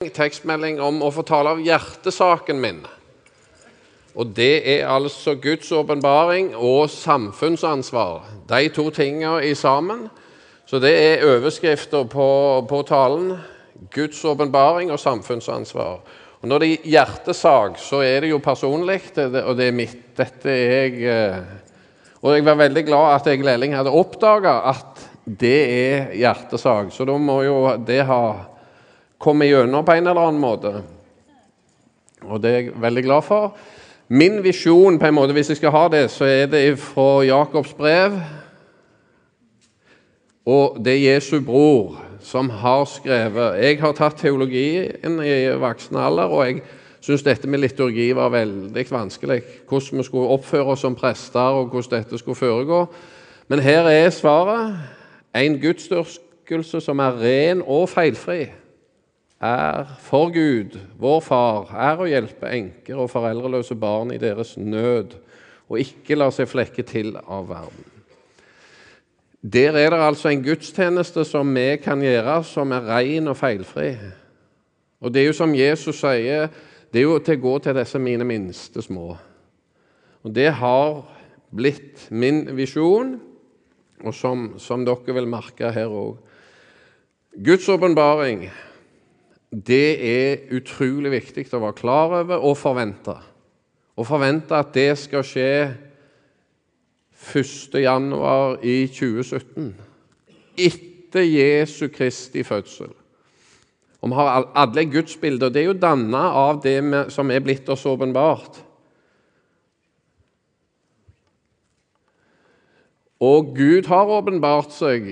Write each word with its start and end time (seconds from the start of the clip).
tekstmelding 0.00 0.78
om 0.80 1.02
å 1.04 1.10
få 1.12 1.20
tale 1.28 1.50
av 1.52 1.58
hjertesaken 1.60 2.56
min. 2.56 2.78
Og 4.16 4.30
det 4.32 4.62
er 4.72 4.86
altså 4.88 5.34
Guds 5.36 5.68
åpenbaring 5.76 6.54
og 6.56 6.86
samfunnsansvar. 6.88 8.22
De 8.48 8.70
to 8.72 8.86
tingene 8.96 9.42
i 9.44 9.50
sammen. 9.52 10.06
Så 10.64 10.80
det 10.80 10.94
er 10.96 11.26
overskrifter 11.28 12.06
på, 12.08 12.28
på 12.64 12.80
talen. 12.88 13.34
Guds 13.92 14.24
åpenbaring 14.24 14.88
og 14.88 15.02
samfunnsansvar. 15.02 16.00
Og 16.40 16.48
Når 16.48 16.64
det 16.64 16.70
er 16.70 16.88
hjertesak, 16.94 17.76
så 17.76 18.00
er 18.00 18.24
det 18.24 18.30
jo 18.30 18.40
personlig, 18.40 19.02
og 19.20 19.52
det 19.58 19.66
er 19.68 19.76
mitt. 19.76 19.98
Dette 20.16 20.48
er 20.48 20.72
jeg 20.78 21.02
eh, 21.12 21.42
Og 22.22 22.38
jeg 22.38 22.46
var 22.48 22.56
veldig 22.56 22.86
glad 22.88 23.18
at 23.18 23.28
jeg 23.28 23.44
Lelling 23.44 23.76
hadde 23.76 23.92
oppdaga 23.92 24.62
at 24.72 25.04
det 25.24 25.60
er 25.68 26.16
hjertesak. 26.16 26.88
Så 26.88 27.04
da 27.04 27.18
må 27.20 27.42
jo 27.44 27.58
det 27.84 28.00
ha 28.08 28.49
komme 29.20 29.46
gjennom 29.46 29.84
på 29.84 29.92
en 29.92 30.06
eller 30.08 30.28
annen 30.28 30.40
måte. 30.40 30.72
Og 32.24 32.40
det 32.42 32.50
er 32.50 32.58
jeg 32.60 32.80
veldig 32.80 33.04
glad 33.04 33.24
for. 33.26 33.56
Min 34.08 34.40
visjon, 34.42 34.98
på 34.98 35.06
en 35.06 35.14
måte, 35.14 35.32
hvis 35.36 35.52
jeg 35.52 35.60
skal 35.60 35.74
ha 35.74 35.88
det, 35.92 36.04
så 36.10 36.26
er 36.26 36.46
det 36.50 36.78
fra 36.82 37.22
Jakobs 37.24 37.72
brev. 37.78 38.16
Og 40.46 40.80
det 40.84 40.96
er 40.96 41.14
Jesu 41.14 41.40
bror 41.44 42.00
som 42.20 42.50
har 42.50 42.84
skrevet 42.84 43.62
Jeg 43.62 43.78
har 43.80 43.92
tatt 43.96 44.18
teologien 44.20 45.20
i 45.24 45.48
voksen 45.56 45.96
alder, 45.96 46.28
og 46.28 46.46
jeg 46.46 46.62
syns 47.00 47.22
dette 47.24 47.48
med 47.48 47.62
liturgi 47.62 48.10
var 48.16 48.32
veldig 48.34 48.84
vanskelig. 48.90 49.42
Hvordan 49.68 49.98
vi 49.98 50.04
skulle 50.04 50.34
oppføre 50.36 50.74
oss 50.74 50.84
som 50.84 50.94
prester, 50.94 51.40
og 51.40 51.70
hvordan 51.70 52.02
dette 52.02 52.18
skulle 52.18 52.36
foregå. 52.36 52.86
Men 53.48 53.62
her 53.64 53.88
er 53.88 54.10
svaret. 54.10 54.74
En 55.34 55.60
gudsdyrkelse 55.62 56.80
som 56.80 56.98
er 56.98 57.20
ren 57.22 57.62
og 57.62 57.88
feilfri 57.88 58.48
er 59.40 59.88
for 60.04 60.28
Gud, 60.34 60.76
vår 61.00 61.20
Far, 61.24 61.70
er 61.72 62.00
å 62.00 62.08
hjelpe 62.08 62.50
enker 62.52 63.00
og 63.00 63.08
foreldreløse 63.12 63.76
barn 63.80 64.12
i 64.12 64.20
deres 64.20 64.56
nød, 64.60 65.16
og 65.70 65.80
ikke 65.80 66.18
la 66.18 66.28
seg 66.34 66.50
flekke 66.50 66.84
til 66.84 67.14
av 67.20 67.48
verden. 67.48 67.86
Der 69.40 69.72
er 69.72 69.94
det 69.94 70.00
altså 70.04 70.28
en 70.28 70.42
gudstjeneste 70.44 71.24
som 71.24 71.54
vi 71.56 71.78
kan 71.80 72.02
gjøre, 72.04 72.42
som 72.44 72.74
er 72.76 72.84
ren 72.84 73.30
og 73.32 73.38
feilfri. 73.40 73.94
Og 75.00 75.14
det 75.14 75.22
er 75.22 75.30
jo 75.30 75.38
som 75.38 75.56
Jesus 75.56 76.02
sier, 76.02 76.50
det 76.92 77.00
er 77.00 77.06
jo 77.06 77.16
til 77.24 77.38
å 77.38 77.44
gå 77.46 77.54
til 77.64 77.78
disse 77.78 77.98
mine 78.02 78.26
minste 78.28 78.84
små. 78.84 79.14
Og 80.20 80.34
det 80.36 80.50
har 80.60 81.00
blitt 81.56 82.10
min 82.12 82.44
visjon, 82.58 83.14
og 84.04 84.16
som, 84.16 84.50
som 84.60 84.84
dere 84.84 85.16
vil 85.16 85.28
merke 85.28 85.72
her 85.72 85.88
òg. 85.88 86.18
Guds 87.40 87.68
åpenbaring 87.72 88.50
det 89.50 89.98
er 90.06 90.54
utrolig 90.54 91.10
viktig 91.10 91.48
å 91.50 91.62
være 91.64 91.78
klar 91.80 92.14
over 92.22 92.38
og 92.38 92.56
forvente. 92.58 93.16
Og 93.98 94.06
forvente 94.06 94.54
at 94.54 94.70
det 94.74 94.92
skal 94.98 95.26
skje 95.26 95.50
1.1. 97.34 98.12
i 98.62 98.76
2017. 98.86 99.74
Etter 100.56 101.26
Jesu 101.26 101.88
Kristi 101.92 102.44
fødsel. 102.46 102.94
Og 104.00 104.08
Vi 104.08 104.16
har 104.16 104.46
alle 104.56 104.86
gudsbilder, 104.88 105.46
og 105.46 105.54
det 105.54 105.60
er 105.60 105.66
jo 105.68 105.76
danna 105.76 106.22
av 106.32 106.62
det 106.62 106.78
som 107.12 107.30
er 107.30 107.42
blitt 107.44 107.68
oss 107.68 107.84
åpenbart. 107.84 108.62
Og 113.20 113.50
Gud 113.56 113.90
har 113.90 114.08
åpenbart 114.08 114.72
seg 114.72 115.10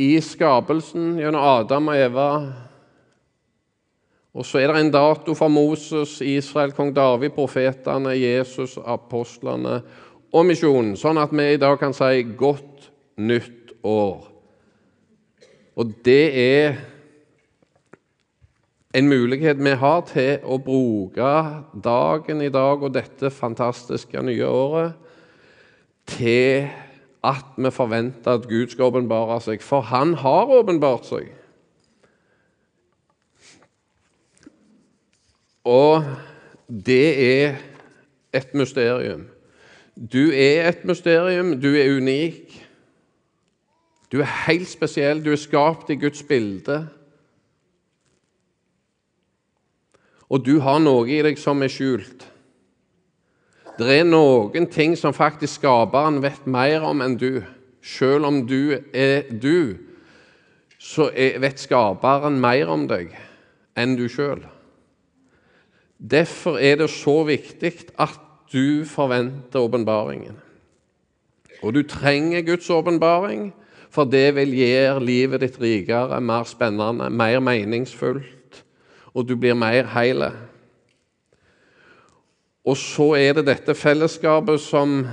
i 0.00 0.14
skapelsen 0.24 1.18
gjennom 1.20 1.44
Adam 1.44 1.90
og 1.92 1.98
Eva 2.00 2.28
og 4.34 4.46
så 4.46 4.58
er 4.58 4.72
det 4.72 4.80
en 4.80 4.90
dato 4.90 5.34
for 5.38 5.48
Moses, 5.48 6.18
Israel, 6.20 6.72
kong 6.74 6.90
David, 6.96 7.30
profetene, 7.36 8.16
Jesus, 8.18 8.74
apostlene 8.82 9.78
og 10.34 10.48
misjonen, 10.48 10.96
sånn 10.98 11.20
at 11.22 11.30
vi 11.30 11.52
i 11.54 11.60
dag 11.62 11.78
kan 11.78 11.94
si 11.94 12.22
'godt 12.24 12.90
nytt 13.16 13.76
år'. 13.84 14.26
Og 15.76 15.92
det 16.04 16.34
er 16.34 16.74
en 18.94 19.08
mulighet 19.08 19.58
vi 19.58 19.70
har 19.70 20.00
til 20.06 20.38
å 20.46 20.58
bruke 20.58 21.30
dagen 21.82 22.42
i 22.42 22.48
dag 22.48 22.82
og 22.82 22.94
dette 22.94 23.30
fantastiske 23.30 24.22
nye 24.22 24.46
året 24.46 24.92
til 26.06 26.68
at 27.24 27.56
vi 27.56 27.70
forventer 27.70 28.38
at 28.38 28.48
Gud 28.48 28.70
skal 28.70 28.84
åpenbare 28.92 29.40
seg. 29.40 29.62
For 29.62 29.80
han 29.80 30.14
har 30.14 30.46
åpenbart 30.46 31.08
seg. 31.08 31.32
Og 35.64 36.04
det 36.68 37.06
er 37.24 37.56
et 38.34 38.54
mysterium. 38.54 39.24
Du 39.96 40.30
er 40.32 40.68
et 40.68 40.84
mysterium, 40.84 41.60
du 41.60 41.74
er 41.74 41.96
unik. 41.96 42.60
Du 44.12 44.20
er 44.20 44.46
helt 44.46 44.68
spesiell, 44.68 45.24
du 45.24 45.32
er 45.32 45.40
skapt 45.40 45.90
i 45.90 45.96
Guds 45.98 46.22
bilde. 46.22 46.88
Og 50.28 50.46
du 50.46 50.58
har 50.60 50.78
noe 50.82 51.08
i 51.10 51.20
deg 51.22 51.38
som 51.38 51.62
er 51.62 51.72
skjult. 51.72 52.26
Det 53.78 53.90
er 53.90 54.06
noen 54.06 54.68
ting 54.70 54.94
som 54.98 55.14
faktisk 55.14 55.62
skaperen 55.62 56.20
vet 56.22 56.46
mer 56.46 56.84
om 56.86 57.02
enn 57.02 57.16
du. 57.18 57.42
Selv 57.84 58.26
om 58.28 58.44
du 58.46 58.76
er 58.94 59.26
du, 59.30 59.76
så 60.78 61.10
vet 61.12 61.60
skaperen 61.60 62.38
mer 62.40 62.70
om 62.72 62.86
deg 62.90 63.12
enn 63.78 63.96
du 63.98 64.06
sjøl. 64.08 64.44
Derfor 66.10 66.58
er 66.58 66.76
det 66.76 66.90
så 66.92 67.22
viktig 67.24 67.72
at 67.98 68.20
du 68.52 68.84
forventer 68.84 69.60
åpenbaringen. 69.64 70.36
Og 71.62 71.74
du 71.74 71.82
trenger 71.82 72.42
Guds 72.44 72.70
åpenbaring, 72.70 73.54
for 73.90 74.04
det 74.04 74.34
vil 74.36 74.52
gjøre 74.58 75.04
livet 75.04 75.40
ditt 75.40 75.60
rikere, 75.62 76.20
mer 76.20 76.44
spennende, 76.44 77.08
mer 77.10 77.40
meningsfullt, 77.40 78.64
og 79.14 79.28
du 79.28 79.36
blir 79.36 79.54
mer 79.54 79.86
heil. 79.94 80.26
Og 82.64 82.76
så 82.76 83.14
er 83.16 83.38
det 83.38 83.46
dette 83.46 83.74
fellesskapet 83.74 84.60
som 84.60 85.06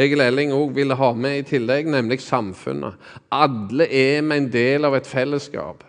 Egil 0.00 0.22
Elling 0.22 0.52
òg 0.54 0.74
ville 0.76 0.94
ha 0.96 1.12
med 1.12 1.38
i 1.40 1.46
tillegg, 1.48 1.88
nemlig 1.90 2.20
samfunnet. 2.22 2.94
Alle 3.32 3.88
er 3.88 4.22
med 4.22 4.44
en 4.44 4.50
del 4.52 4.86
av 4.86 4.94
et 4.94 5.08
fellesskap 5.08 5.84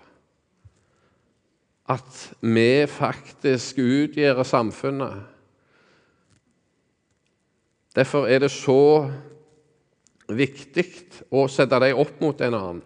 at 1.90 2.34
vi 2.42 2.86
faktisk 2.88 3.78
utgjør 3.82 4.44
samfunnet. 4.44 5.24
Derfor 7.96 8.28
er 8.28 8.40
det 8.40 8.52
så 8.52 9.10
viktig 10.32 10.86
å 11.32 11.48
sette 11.52 11.80
dem 11.84 12.00
opp 12.00 12.22
mot 12.24 12.42
en 12.42 12.56
annen. 12.56 12.82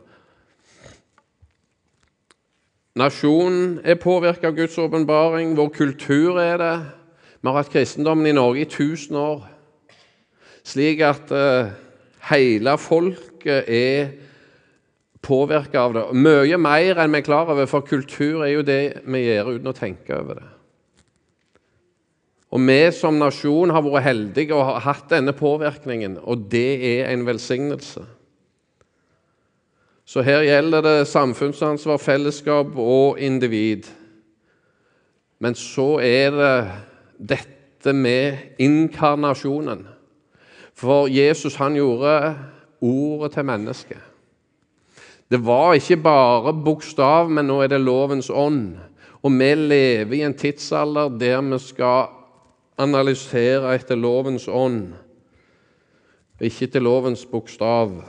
Nasjonen 2.96 3.82
er 3.84 4.00
påvirket 4.00 4.48
av 4.48 4.56
Guds 4.56 4.78
åpenbaring. 4.80 5.52
Vår 5.58 5.70
kultur 5.76 6.40
er 6.40 6.58
det. 6.62 6.76
Vi 7.42 7.50
har 7.50 7.60
hatt 7.60 7.74
kristendommen 7.74 8.30
i 8.30 8.34
Norge 8.34 8.64
i 8.64 8.70
1000 8.70 9.18
år, 9.20 9.44
slik 10.66 11.04
at 11.06 11.30
uh, 11.36 11.76
hele 12.32 12.78
folket 12.82 13.68
er 13.70 14.16
påvirka 15.26 15.82
av 15.88 15.96
det. 15.96 16.04
Mye 16.14 16.60
mer 16.62 17.02
enn 17.02 17.14
vi 17.14 17.22
er 17.24 17.26
klar 17.26 17.50
over, 17.50 17.68
for 17.70 17.86
kultur 17.86 18.44
er 18.46 18.54
jo 18.54 18.66
det 18.66 19.02
vi 19.04 19.24
gjør 19.26 19.56
uten 19.56 19.72
å 19.72 19.78
tenke 19.78 20.18
over 20.18 20.42
det. 20.42 20.52
Og 22.56 22.62
vi 22.64 22.80
som 22.96 23.18
nasjon 23.20 23.74
har 23.74 23.84
vært 23.84 24.06
heldige 24.06 24.56
og 24.56 24.64
har 24.70 24.86
hatt 24.86 25.10
denne 25.12 25.34
påvirkningen, 25.36 26.22
og 26.24 26.46
det 26.52 26.70
er 26.94 27.10
en 27.12 27.26
velsignelse. 27.28 28.06
Så 30.06 30.22
her 30.22 30.46
gjelder 30.46 30.86
det 30.86 31.08
samfunnsansvar, 31.10 31.98
fellesskap 31.98 32.78
og 32.78 33.20
individ. 33.20 33.90
Men 35.42 35.58
så 35.58 35.98
er 36.00 36.38
det 36.38 36.56
dette 37.34 37.94
med 37.94 38.56
inkarnasjonen. 38.62 39.88
For 40.78 41.10
Jesus 41.10 41.58
han 41.58 41.76
gjorde 41.76 42.36
ordet 42.86 43.34
til 43.34 43.48
mennesket. 43.50 44.04
Det 45.32 45.40
var 45.42 45.74
ikke 45.74 45.98
bare 45.98 46.54
bokstav, 46.54 47.30
men 47.30 47.48
nå 47.50 47.62
er 47.64 47.72
det 47.74 47.82
lovens 47.82 48.30
ånd. 48.30 48.76
Og 49.26 49.34
vi 49.34 49.48
lever 49.58 50.20
i 50.20 50.22
en 50.26 50.38
tidsalder 50.38 51.16
der 51.18 51.42
vi 51.42 51.60
skal 51.60 52.12
analysere 52.78 53.74
etter 53.76 53.98
lovens 53.98 54.48
ånd, 54.48 54.94
ikke 56.42 56.68
til 56.68 56.84
lovens 56.84 57.26
bokstav. 57.26 58.04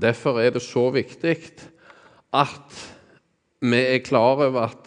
Derfor 0.00 0.40
er 0.40 0.54
det 0.54 0.62
så 0.62 0.86
viktig 0.94 1.36
at 2.32 2.78
vi 3.60 3.76
er 3.76 3.98
klar 3.98 4.40
over 4.46 4.60
at 4.62 4.86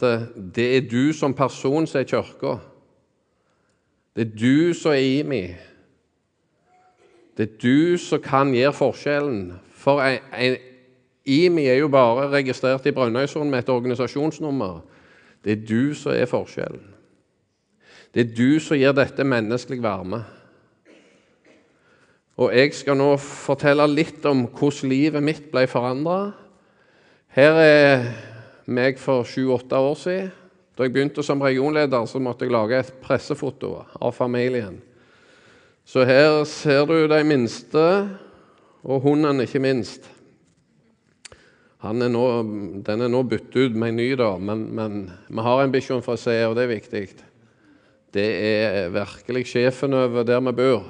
det 0.56 0.70
er 0.78 0.88
du 0.90 1.14
som 1.14 1.34
person 1.34 1.86
som 1.88 2.00
er 2.00 2.08
kirka. 2.10 2.56
Det 4.16 4.28
er 4.28 4.34
du 4.38 4.74
som 4.74 4.96
er 4.96 5.04
i 5.04 5.22
meg. 5.28 5.60
Det 7.38 7.50
er 7.50 7.60
du 7.62 7.98
som 7.98 8.22
kan 8.22 8.54
gjøre 8.54 8.74
forskjellen. 8.74 9.54
For 9.84 10.00
ei, 10.00 10.20
ei, 10.32 10.54
IMI 11.26 11.66
er 11.68 11.82
jo 11.82 11.90
bare 11.92 12.30
registrert 12.32 12.86
i 12.88 12.94
Brønnøysund 12.96 13.50
med 13.52 13.64
et 13.64 13.72
organisasjonsnummer. 13.72 14.82
Det 15.44 15.52
er 15.52 15.66
du 15.68 15.94
som 15.96 16.16
er 16.16 16.30
forskjellen. 16.30 16.86
Det 18.14 18.22
er 18.24 18.36
du 18.38 18.60
som 18.64 18.78
gir 18.78 18.94
dette 18.96 19.26
menneskelig 19.26 19.82
varme. 19.84 20.22
Og 22.40 22.54
jeg 22.56 22.74
skal 22.74 22.98
nå 22.98 23.12
fortelle 23.22 23.86
litt 23.90 24.24
om 24.26 24.46
hvordan 24.48 24.90
livet 24.90 25.26
mitt 25.26 25.50
ble 25.52 25.66
forandra. 25.70 26.32
Her 27.34 27.60
er 27.62 28.08
meg 28.66 29.02
for 29.02 29.28
sju-åtte 29.28 29.78
år 29.78 30.00
siden. 30.00 30.32
Da 30.74 30.88
jeg 30.88 30.94
begynte 30.96 31.22
som 31.22 31.42
regionleder, 31.44 32.08
så 32.10 32.18
måtte 32.18 32.48
jeg 32.48 32.54
lage 32.54 32.80
et 32.80 32.94
pressefoto 33.04 33.76
av 34.02 34.16
familien. 34.18 34.80
Så 35.86 36.06
her 36.08 36.40
ser 36.50 36.88
du 36.90 36.96
de 37.12 37.20
minste, 37.28 37.84
og 38.84 39.02
hunden 39.02 39.42
ikke 39.44 39.62
minst. 39.64 40.10
Er 41.84 41.94
nå, 41.94 42.26
den 42.88 43.04
er 43.04 43.12
nå 43.12 43.24
byttet 43.28 43.56
ut 43.68 43.76
med 43.76 43.92
en 43.92 43.98
ny, 44.00 44.10
da, 44.16 44.30
men, 44.40 44.68
men 44.72 45.00
vi 45.28 45.44
har 45.44 45.64
en 45.64 45.74
for 45.82 46.02
fra 46.06 46.16
se, 46.18 46.36
og 46.48 46.56
det 46.56 46.64
er 46.64 46.72
viktig. 46.72 47.08
Det 48.14 48.28
er 48.46 48.94
virkelig 48.94 49.48
sjefen 49.50 49.94
over 49.94 50.24
der 50.24 50.40
vi 50.40 50.54
bor. 50.56 50.86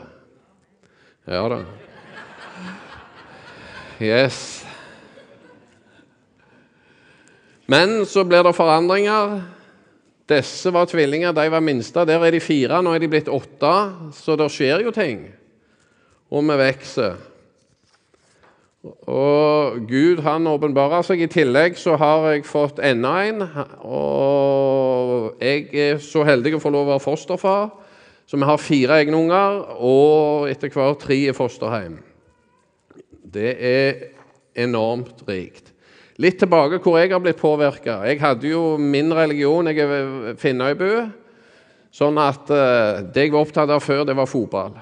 Ja 1.25 1.48
da. 1.50 1.63
Yes. 4.01 4.66
Men 7.66 8.06
så 8.06 8.25
blir 8.28 8.44
det 8.44 8.54
forandringer. 8.54 9.42
Disse 10.30 10.72
var 10.74 10.86
tvillinger, 10.86 11.34
de 11.34 11.50
var 11.51 11.63
minste. 11.63 12.06
Der 12.06 12.22
er 12.22 12.31
de 12.31 12.40
fire, 12.44 12.84
nå 12.84 12.94
er 12.94 13.00
de 13.00 13.10
blitt 13.10 13.31
åtte. 13.31 13.75
Så 14.13 14.36
det 14.38 14.51
skjer 14.51 14.84
jo 14.84 14.92
ting. 14.92 15.30
Og 16.30 16.44
vi 16.44 16.60
vokser. 16.60 17.32
Og 18.83 19.85
Gud 19.88 20.19
han 20.25 20.47
åpenbarer 20.51 21.06
seg. 21.07 21.21
I 21.24 21.31
tillegg 21.31 21.77
så 21.80 21.95
har 22.00 22.25
jeg 22.33 22.47
fått 22.47 22.81
enda 22.83 23.13
en. 23.24 23.45
Og 23.88 25.39
jeg 25.39 25.69
er 25.71 26.01
så 26.03 26.25
heldig 26.27 26.57
å 26.57 26.63
få 26.63 26.71
lov 26.74 26.89
å 26.89 26.94
være 26.94 27.06
fosterfar. 27.06 27.69
Så 28.27 28.39
vi 28.39 28.47
har 28.47 28.59
fire 28.59 28.97
egne 29.03 29.19
unger, 29.19 29.59
og 29.83 30.50
etter 30.51 30.71
hvert 30.71 31.01
tre 31.03 31.18
i 31.27 31.35
fosterhjem. 31.35 31.97
Det 33.33 33.51
er 33.59 34.03
enormt 34.63 35.25
rikt. 35.27 35.74
Litt 36.21 36.38
tilbake 36.39 36.80
hvor 36.83 37.00
jeg 37.00 37.12
har 37.12 37.21
blitt 37.24 37.41
påvirka. 37.41 38.01
Jeg 38.07 38.21
hadde 38.21 38.51
jo 38.51 38.77
min 38.77 39.12
religion, 39.15 39.68
jeg 39.68 39.81
er 39.83 40.38
Finnøybu. 40.39 40.89
Sånn 41.94 42.18
at 42.21 42.50
uh, 42.50 43.03
det 43.13 43.27
jeg 43.27 43.33
var 43.33 43.45
opptatt 43.45 43.71
av 43.74 43.83
før, 43.83 44.03
det 44.07 44.15
var 44.18 44.30
fotball. 44.30 44.77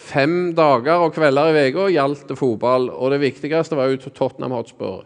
Fem 0.00 0.54
dager 0.56 1.04
og 1.04 1.12
kvelder 1.14 1.54
i 1.54 1.68
uka 1.70 1.90
gjaldt 1.92 2.28
det 2.30 2.38
fotball, 2.38 2.88
og 2.90 3.12
det 3.12 3.20
viktigste 3.20 3.76
var 3.76 3.92
jo 3.92 4.00
Tottenham 4.08 4.56
Hotspur. 4.56 5.04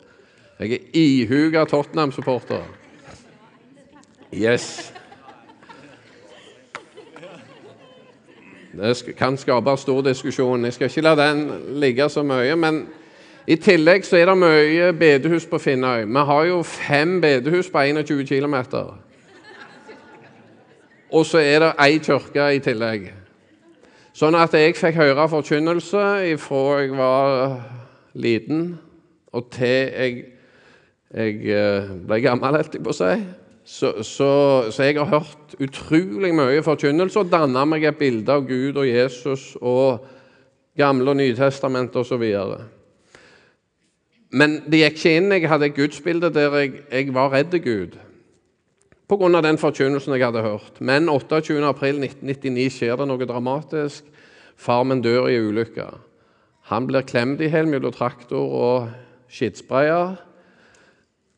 Jeg 0.61 0.73
er 0.73 0.79
ihuga 0.95 1.65
Tottenham-supporter. 1.67 2.63
Yes. 4.33 4.93
Det 8.75 9.17
kan 9.19 9.37
skape 9.37 9.77
stor 9.77 10.03
diskusjon. 10.03 10.65
Jeg 10.65 10.73
skal 10.73 10.87
ikke 10.87 11.01
la 11.01 11.15
den 11.15 11.51
ligge 11.81 12.09
så 12.09 12.23
mye. 12.23 12.57
Men 12.57 12.87
i 13.47 13.57
tillegg 13.57 14.07
så 14.07 14.17
er 14.17 14.31
det 14.31 14.39
mye 14.39 14.93
bedehus 14.99 15.47
på 15.47 15.59
Finnøy. 15.59 16.07
Vi 16.07 16.25
har 16.31 16.45
jo 16.45 16.63
fem 16.63 17.21
bedehus 17.21 17.71
på 17.71 17.79
21 17.79 18.27
km. 18.27 18.55
Og 21.13 21.27
så 21.27 21.39
er 21.39 21.59
det 21.59 21.73
ei 21.83 21.99
kirke 21.99 22.49
i 22.55 22.59
tillegg. 22.59 23.13
Sånn 24.15 24.37
at 24.39 24.53
jeg 24.55 24.77
fikk 24.79 24.95
høre 25.01 25.25
forkynnelse 25.27 26.03
fra 26.39 26.59
jeg 26.79 26.93
var 26.95 27.57
liten 28.15 28.77
og 29.35 29.49
til 29.51 29.89
jeg, 29.91 30.21
jeg 31.11 31.41
eh, 31.51 31.89
ble 32.07 32.21
gammel, 32.23 32.61
holdt 32.61 32.77
jeg 32.79 32.85
på 32.85 32.93
å 32.93 32.95
si. 32.95 33.17
Så, 33.65 33.91
så, 34.07 34.29
så, 34.71 34.85
jeg 34.87 35.01
har 35.01 35.09
hørt 35.11 35.57
utrolig 35.59 36.31
mye 36.37 36.63
forkynnelse 36.63 37.25
og 37.25 37.33
danna 37.33 37.65
meg 37.67 37.89
et 37.89 37.99
bilde 37.99 38.31
av 38.31 38.47
Gud 38.47 38.79
og 38.79 38.87
Jesus 38.87 39.57
og 39.59 40.05
Gamle 40.79 41.11
og 41.11 41.19
Nytestamentet 41.19 41.99
osv. 42.05 42.25
Men 44.31 44.61
det 44.71 44.85
gikk 44.85 45.01
ikke 45.01 45.17
inn. 45.19 45.33
Jeg 45.35 45.51
hadde 45.51 45.73
et 45.73 45.79
gudsbilde 45.79 46.31
der 46.35 46.55
jeg, 46.61 46.85
jeg 46.93 47.15
var 47.17 47.35
redd 47.35 47.59
Gud 47.67 47.99
pga. 49.09 49.41
den 49.41 49.59
forkynnelsen 49.59 50.15
jeg 50.15 50.25
hadde 50.25 50.43
hørt. 50.43 50.81
Men 50.81 51.09
28.4.1999 51.09 52.69
skjer 52.73 52.97
det 52.97 53.09
noe 53.09 53.27
dramatisk. 53.29 54.05
Farmen 54.57 55.03
dør 55.03 55.29
i 55.29 55.39
ulykke. 55.41 55.89
Han 56.71 56.87
blir 56.89 57.05
klemt 57.05 57.43
i 57.45 57.51
hjel 57.53 57.69
mellom 57.69 57.93
traktor 57.93 58.55
og 58.57 58.89
skittsprayer. 59.29 60.15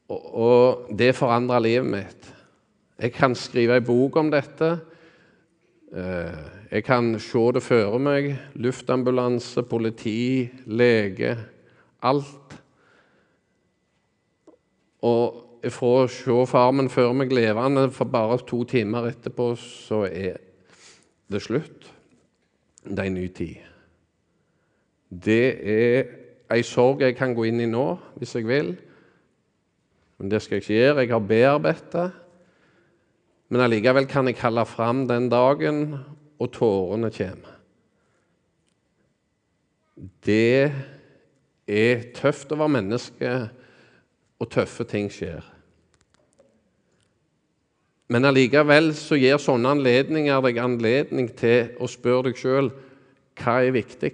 Og, 0.07 0.27
og 0.35 0.93
det 0.99 1.17
forandra 1.19 1.59
livet 1.63 1.89
mitt. 1.91 2.29
Jeg 2.97 3.13
kan 3.17 3.35
skrive 3.37 3.81
en 3.81 3.87
bok 3.87 4.17
om 4.21 4.31
dette. 4.33 4.69
Eh, 5.93 6.37
jeg 6.71 6.85
kan 6.87 7.15
se 7.23 7.43
det 7.55 7.65
føre 7.65 7.99
meg. 8.03 8.31
Luftambulanse, 8.55 9.63
politi, 9.67 10.49
lege. 10.67 11.35
Alt. 12.03 12.57
Og 15.03 15.46
fra 15.73 15.93
å 16.03 16.09
se 16.11 16.37
farmen 16.51 16.91
før 16.93 17.15
meg 17.17 17.33
levende 17.35 17.89
for 17.95 18.11
bare 18.11 18.39
to 18.47 18.63
timer 18.69 19.11
etterpå, 19.11 19.53
så 19.59 20.05
er 20.09 20.39
det 21.33 21.43
slutt. 21.43 21.89
Det 22.87 22.99
er 22.99 23.09
en 23.11 23.19
ny 23.19 23.27
tid. 23.35 23.57
Det 25.11 25.47
er 25.63 26.13
ei 26.53 26.63
sorg 26.67 27.03
jeg 27.03 27.17
kan 27.19 27.35
gå 27.35 27.49
inn 27.49 27.63
i 27.63 27.71
nå, 27.71 27.87
hvis 28.19 28.37
jeg 28.39 28.47
vil. 28.47 28.75
Men 30.19 30.31
det 30.31 30.43
skal 30.43 30.57
jeg 30.57 30.65
ikke 30.65 30.79
gjøre. 30.79 31.03
Jeg 31.03 31.13
har 31.13 31.27
bearbeidet 31.33 31.91
det. 31.93 32.07
Men 33.49 33.63
allikevel 33.63 34.09
kan 34.11 34.27
jeg 34.27 34.39
kalle 34.41 34.65
fram 34.67 35.05
den 35.07 35.29
dagen, 35.31 35.85
og 36.39 36.51
tårene 36.53 37.11
kommer. 37.15 37.53
Det 40.27 40.73
er 41.67 42.09
tøft 42.17 42.53
å 42.53 42.59
være 42.61 42.75
menneske, 42.75 43.37
og 44.37 44.51
tøffe 44.53 44.85
ting 44.89 45.09
skjer. 45.13 45.56
Men 48.09 48.29
allikevel 48.29 48.93
så 48.95 49.19
gir 49.19 49.41
sånne 49.43 49.73
anledninger 49.75 50.43
deg 50.45 50.61
anledning 50.63 51.31
til 51.35 51.73
å 51.83 51.89
spørre 51.91 52.31
deg 52.31 52.39
sjøl 52.39 52.71
hva 53.37 53.59
er 53.67 53.75
viktig, 53.75 54.13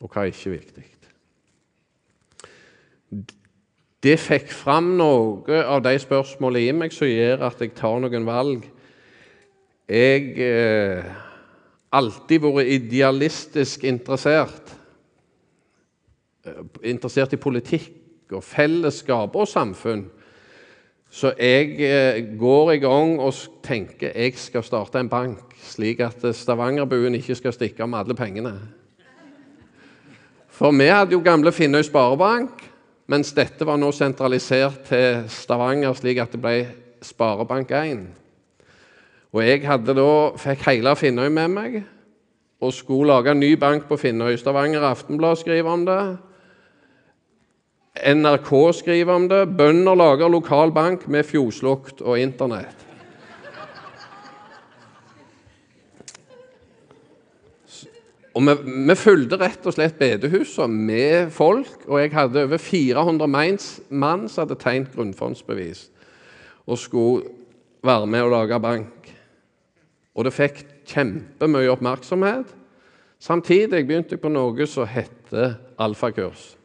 og 0.00 0.12
hva 0.12 0.24
er 0.24 0.32
ikke 0.32 0.54
viktig. 0.54 0.84
Det 4.04 4.18
fikk 4.20 4.50
fram 4.52 4.94
noe 4.98 5.62
av 5.64 5.80
de 5.84 5.94
spørsmålene 6.00 6.68
i 6.68 6.76
meg 6.76 6.92
som 6.92 7.08
gjør 7.08 7.46
at 7.48 7.60
jeg 7.62 7.72
tar 7.76 8.00
noen 8.04 8.26
valg. 8.28 8.66
Jeg 9.88 10.34
eh, 10.44 11.06
alltid 11.94 12.42
vært 12.44 12.72
idealistisk 12.74 13.86
interessert. 13.88 14.74
Eh, 16.44 16.60
interessert 16.92 17.32
i 17.32 17.40
politikk 17.40 18.34
og 18.36 18.44
fellesskap 18.44 19.36
og 19.40 19.48
samfunn. 19.48 20.04
Så 21.14 21.30
jeg 21.38 21.76
eh, 21.78 22.22
går 22.38 22.72
i 22.72 22.80
gang 22.82 23.20
og 23.22 23.36
tenker 23.62 24.10
jeg 24.16 24.34
skal 24.40 24.64
starte 24.66 24.98
en 24.98 25.08
bank, 25.08 25.54
slik 25.62 26.02
at 26.02 26.24
Stavangerbuen 26.34 27.14
ikke 27.14 27.36
skal 27.38 27.54
stikke 27.54 27.86
med 27.86 28.00
alle 28.02 28.16
pengene. 28.18 28.54
For 30.50 30.74
vi 30.74 30.86
hadde 30.90 31.14
jo 31.14 31.22
gamle 31.22 31.52
Finnøy 31.52 31.82
Sparebank. 31.86 32.50
Mens 33.10 33.34
dette 33.36 33.66
var 33.68 33.76
nå 33.76 33.90
sentralisert 33.92 34.86
til 34.88 35.24
Stavanger, 35.28 35.92
slik 35.98 36.18
at 36.22 36.32
det 36.32 36.40
ble 36.40 36.54
Sparebank1. 37.04 38.04
Og 39.34 39.42
jeg 39.44 39.64
hadde 39.66 39.96
da, 39.98 40.10
fikk 40.40 40.62
hele 40.70 40.94
Finnøy 40.96 41.28
med 41.28 41.50
meg 41.52 41.82
og 42.64 42.72
skulle 42.72 43.10
lage 43.12 43.34
en 43.34 43.42
ny 43.42 43.52
bank 43.60 43.86
på 43.90 43.98
Finnøy. 44.00 44.38
Stavanger 44.40 44.86
Aftenblad 44.88 45.36
skriver 45.36 45.70
om 45.70 45.84
det. 45.86 46.00
NRK 47.94 48.50
skriver 48.74 49.14
om 49.14 49.28
det. 49.30 49.44
Bønder 49.54 49.94
lager 49.94 50.32
lokal 50.32 50.72
bank 50.74 51.06
med 51.06 51.26
fjoslukt 51.28 52.02
og 52.02 52.18
Internett. 52.18 52.80
Og 58.34 58.42
vi, 58.42 58.54
vi 58.88 58.96
fulgte 58.98 59.38
rett 59.38 59.62
og 59.62 59.76
slett 59.76 59.94
bedehusene 60.00 60.74
med 60.88 61.30
folk, 61.30 61.84
og 61.86 62.00
jeg 62.02 62.10
hadde 62.16 62.42
over 62.48 62.58
400 62.58 63.30
mann 63.30 64.26
som 64.26 64.42
hadde 64.42 64.58
tegnet 64.58 64.96
grunnfondsbevis 64.96 65.86
og 66.64 66.80
skulle 66.80 67.30
være 67.84 68.08
med 68.10 68.26
og 68.26 68.32
lage 68.32 68.58
bank. 68.58 69.12
Og 70.18 70.26
det 70.26 70.34
fikk 70.34 70.64
kjempemye 70.88 71.70
oppmerksomhet. 71.70 72.50
Samtidig 73.22 73.84
begynte 73.86 74.16
jeg 74.16 74.24
på 74.24 74.32
noe 74.32 74.66
som 74.66 74.88
heter 74.88 75.58
alfakurs. 75.78 76.56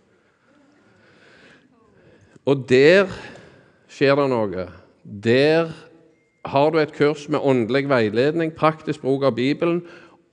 Og 2.45 2.65
der 2.69 3.09
skjer 3.91 4.15
det 4.19 4.27
noe. 4.31 4.67
Der 5.03 5.71
har 6.45 6.69
du 6.71 6.79
et 6.79 6.93
kurs 6.95 7.27
med 7.29 7.43
åndelig 7.43 7.89
veiledning, 7.89 8.53
praktisk 8.55 9.01
bruk 9.01 9.25
av 9.27 9.35
Bibelen 9.35 9.83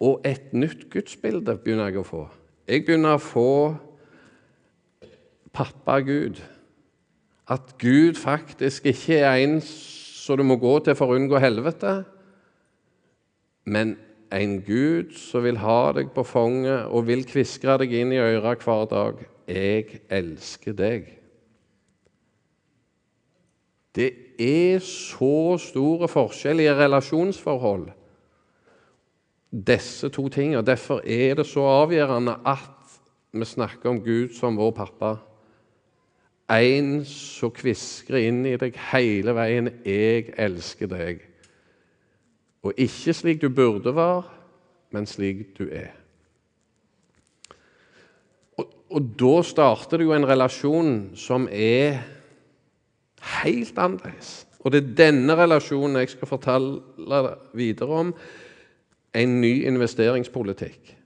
og 0.01 0.21
et 0.29 0.53
nytt 0.53 0.89
gudsbilde 0.93 1.57
begynner 1.57 1.91
jeg 1.91 2.03
å 2.03 2.07
få. 2.07 2.23
Jeg 2.69 2.85
begynner 2.87 3.17
å 3.17 3.23
få 3.23 3.51
pappa 5.57 6.01
Gud. 6.05 6.41
At 7.49 7.77
Gud 7.81 8.19
faktisk 8.21 8.89
ikke 8.91 9.21
er 9.23 9.45
en 9.45 9.61
som 9.65 10.37
du 10.37 10.45
må 10.45 10.59
gå 10.61 10.79
til 10.85 10.97
for 10.99 11.13
å 11.13 11.19
unngå 11.19 11.39
helvete, 11.41 12.01
men 13.67 13.97
en 14.35 14.59
Gud 14.67 15.15
som 15.19 15.45
vil 15.47 15.59
ha 15.63 15.93
deg 15.95 16.11
på 16.15 16.27
fanget 16.27 16.91
og 16.91 17.07
vil 17.07 17.23
kviskre 17.27 17.79
deg 17.83 17.95
inn 17.95 18.15
i 18.15 18.23
øret 18.23 18.67
hver 18.67 18.91
dag. 18.91 19.23
'Jeg 19.47 20.01
elsker 20.11 20.75
deg'. 20.75 21.26
Det 23.97 24.11
er 24.39 24.83
så 24.85 25.57
store 25.61 26.09
forskjell 26.09 26.61
i 26.61 26.69
relasjonsforhold, 26.69 27.87
disse 29.67 30.11
to 30.13 30.29
tingene. 30.29 30.65
Derfor 30.67 31.01
er 31.01 31.39
det 31.39 31.47
så 31.49 31.65
avgjørende 31.85 32.37
at 32.45 32.99
vi 33.33 33.45
snakker 33.45 33.91
om 33.91 34.03
Gud 34.05 34.35
som 34.37 34.59
vår 34.61 34.75
pappa. 34.77 35.17
En 36.53 37.01
som 37.09 37.51
kviskrer 37.51 38.29
inn 38.29 38.45
i 38.47 38.57
deg 38.61 38.77
hele 38.93 39.35
veien 39.35 39.71
'Jeg 39.85 40.35
elsker 40.39 40.87
deg'. 40.87 41.25
Og 42.63 42.73
ikke 42.77 43.15
slik 43.15 43.41
du 43.43 43.49
burde 43.49 43.95
være, 43.95 44.23
men 44.91 45.07
slik 45.07 45.59
du 45.59 45.69
er. 45.73 45.91
Og, 48.59 48.67
og 48.91 49.03
da 49.21 49.43
starter 49.43 49.97
det 49.97 50.07
jo 50.07 50.13
en 50.13 50.29
relasjon 50.29 51.11
som 51.15 51.49
er 51.51 52.03
helt 53.43 53.79
annerledes. 53.79 54.47
Og 54.67 54.73
det 54.73 54.83
er 54.83 54.95
denne 54.99 55.37
relasjonen 55.39 56.01
jeg 56.01 56.11
skal 56.15 56.29
fortelle 56.29 57.35
videre 57.55 58.01
om. 58.03 58.15
En 59.15 59.41
ny 59.41 59.53
investeringspolitikk. 59.67 60.97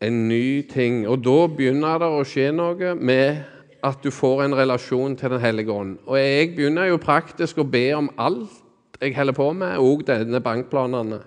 En 0.00 0.26
ny 0.28 0.62
ting. 0.68 1.04
Og 1.08 1.22
da 1.24 1.36
begynner 1.46 2.02
det 2.02 2.10
å 2.10 2.24
skje 2.26 2.50
noe 2.52 2.94
med 2.98 3.44
at 3.86 4.02
du 4.02 4.10
får 4.10 4.42
en 4.44 4.56
relasjon 4.58 5.14
til 5.16 5.30
Den 5.30 5.40
hellige 5.40 5.72
ånd. 5.72 5.96
Og 6.06 6.18
jeg 6.18 6.54
begynner 6.56 6.90
jo 6.90 7.00
praktisk 7.00 7.62
å 7.62 7.70
be 7.70 7.86
om 7.94 8.10
alt 8.18 8.62
jeg 9.00 9.14
holder 9.16 9.36
på 9.36 9.50
med, 9.52 9.78
òg 9.78 10.06
denne 10.08 10.40
bankplanene. 10.40 11.20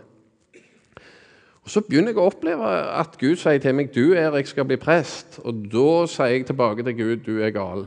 Og 1.69 1.73
Så 1.73 1.83
begynner 1.85 2.09
jeg 2.09 2.17
å 2.17 2.23
oppleve 2.25 2.69
at 2.97 3.17
Gud 3.21 3.35
sier 3.37 3.59
til 3.61 3.75
meg 3.77 3.91
'Du, 3.93 4.15
Erik, 4.17 4.47
skal 4.47 4.65
bli 4.65 4.75
prest'. 4.75 5.37
Og 5.45 5.53
da 5.69 6.07
sier 6.09 6.25
jeg 6.25 6.45
tilbake 6.45 6.83
til 6.83 6.97
Gud 6.97 7.17
'Du 7.17 7.43
er 7.45 7.51
gal'. 7.53 7.85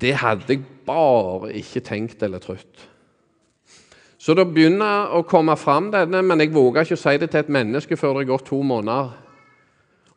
Det 0.00 0.14
hadde 0.14 0.44
jeg 0.48 0.60
bare 0.86 1.52
ikke 1.54 1.80
tenkt 1.80 2.22
eller 2.22 2.38
trodd. 2.38 2.84
Så 4.18 4.34
det 4.34 4.52
begynner 4.54 5.16
å 5.16 5.22
komme 5.22 5.56
fram 5.56 5.90
denne, 5.90 6.22
men 6.22 6.40
jeg 6.40 6.54
våger 6.54 6.80
ikke 6.80 6.94
å 6.94 7.00
si 7.00 7.16
det 7.16 7.30
til 7.30 7.40
et 7.40 7.48
menneske 7.48 7.96
før 7.96 8.12
det 8.12 8.20
er 8.20 8.32
gått 8.36 8.46
to 8.46 8.62
måneder. 8.62 9.16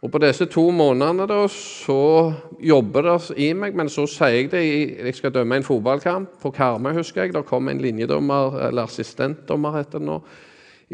Og 0.03 0.11
På 0.11 0.19
disse 0.19 0.45
to 0.51 0.65
månedene 0.75 1.23
da, 1.29 1.45
så 1.47 2.33
jobber 2.59 3.05
det 3.07 3.37
i 3.39 3.53
meg, 3.55 3.75
men 3.75 3.87
så 3.89 4.03
sier 4.11 4.33
jeg 4.35 4.49
det 4.51 4.63
Jeg 4.65 5.15
skal 5.15 5.31
dømme 5.31 5.55
en 5.55 5.63
fotballkamp 5.63 6.41
på 6.41 6.51
Karmøy, 6.51 6.91
husker 6.97 7.23
jeg. 7.23 7.33
Det 7.33 7.45
kom 7.47 7.69
en 7.71 7.79
linjedommer, 7.79 8.57
eller 8.67 8.83
assistentdommer 8.83 9.77
heter 9.77 10.03
det 10.03 10.09
nå, 10.09 10.17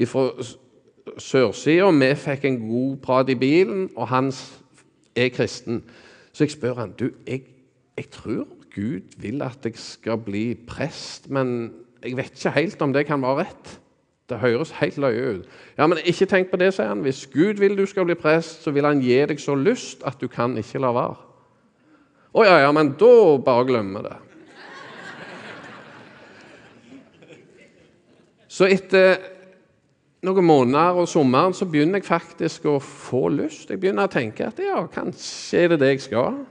fra 0.05 0.27
sørsida. 1.17 1.89
Vi 1.89 2.11
fikk 2.21 2.45
en 2.45 2.61
god 2.69 2.95
prat 3.01 3.33
i 3.33 3.35
bilen, 3.35 3.89
og 3.97 4.07
han 4.13 4.29
er 5.15 5.33
kristen. 5.33 5.81
Så 6.31 6.45
jeg 6.45 6.53
spør 6.53 6.83
han, 6.83 6.93
du, 6.99 7.09
jeg, 7.25 7.41
jeg 7.97 8.09
tror 8.13 8.45
Gud 8.75 9.17
vil 9.17 9.41
at 9.41 9.65
jeg 9.65 9.73
skal 9.81 10.21
bli 10.21 10.53
prest, 10.67 11.31
men 11.33 11.71
jeg 12.05 12.13
vet 12.17 12.37
ikke 12.37 12.53
helt 12.61 12.81
om 12.85 12.93
det 12.93 13.07
kan 13.09 13.25
være 13.25 13.47
rett. 13.47 13.79
Det 14.29 14.37
høres 14.37 14.71
helt 14.77 14.97
løye 15.01 15.39
ut. 15.39 15.47
Ja, 15.77 15.87
men 15.87 16.01
ikke 16.05 16.27
tenk 16.29 16.51
på 16.51 16.59
det, 16.61 16.73
sier 16.75 16.91
han. 16.91 17.01
Hvis 17.05 17.23
Gud 17.33 17.61
vil 17.61 17.77
du 17.77 17.85
skal 17.89 18.05
bli 18.05 18.17
prest, 18.19 18.61
så 18.63 18.73
vil 18.75 18.85
han 18.85 19.01
gi 19.01 19.17
deg 19.31 19.41
så 19.41 19.55
lyst 19.57 20.05
at 20.05 20.21
du 20.21 20.27
kan 20.29 20.57
ikke 20.59 20.81
la 20.83 20.93
være. 20.93 21.17
Å 22.29 22.45
ja, 22.45 22.59
ja, 22.61 22.69
men 22.75 22.93
da 22.99 23.13
bare 23.41 23.65
glemmer 23.65 24.05
det. 24.05 24.17
Så 28.49 28.67
etter 28.69 29.17
noen 30.25 30.45
måneder 30.45 30.97
og 30.99 31.07
sommeren 31.07 31.53
så 31.55 31.65
begynner 31.69 32.01
jeg 32.01 32.09
faktisk 32.09 32.65
å 32.67 32.77
få 32.83 33.29
lyst. 33.31 33.69
Jeg 33.71 33.79
begynner 33.81 34.09
å 34.09 34.11
tenke 34.11 34.49
at 34.49 34.59
ja, 34.61 34.81
kanskje 34.91 35.63
er 35.63 35.73
det 35.73 35.81
det 35.83 35.91
jeg 35.93 36.05
skal. 36.09 36.41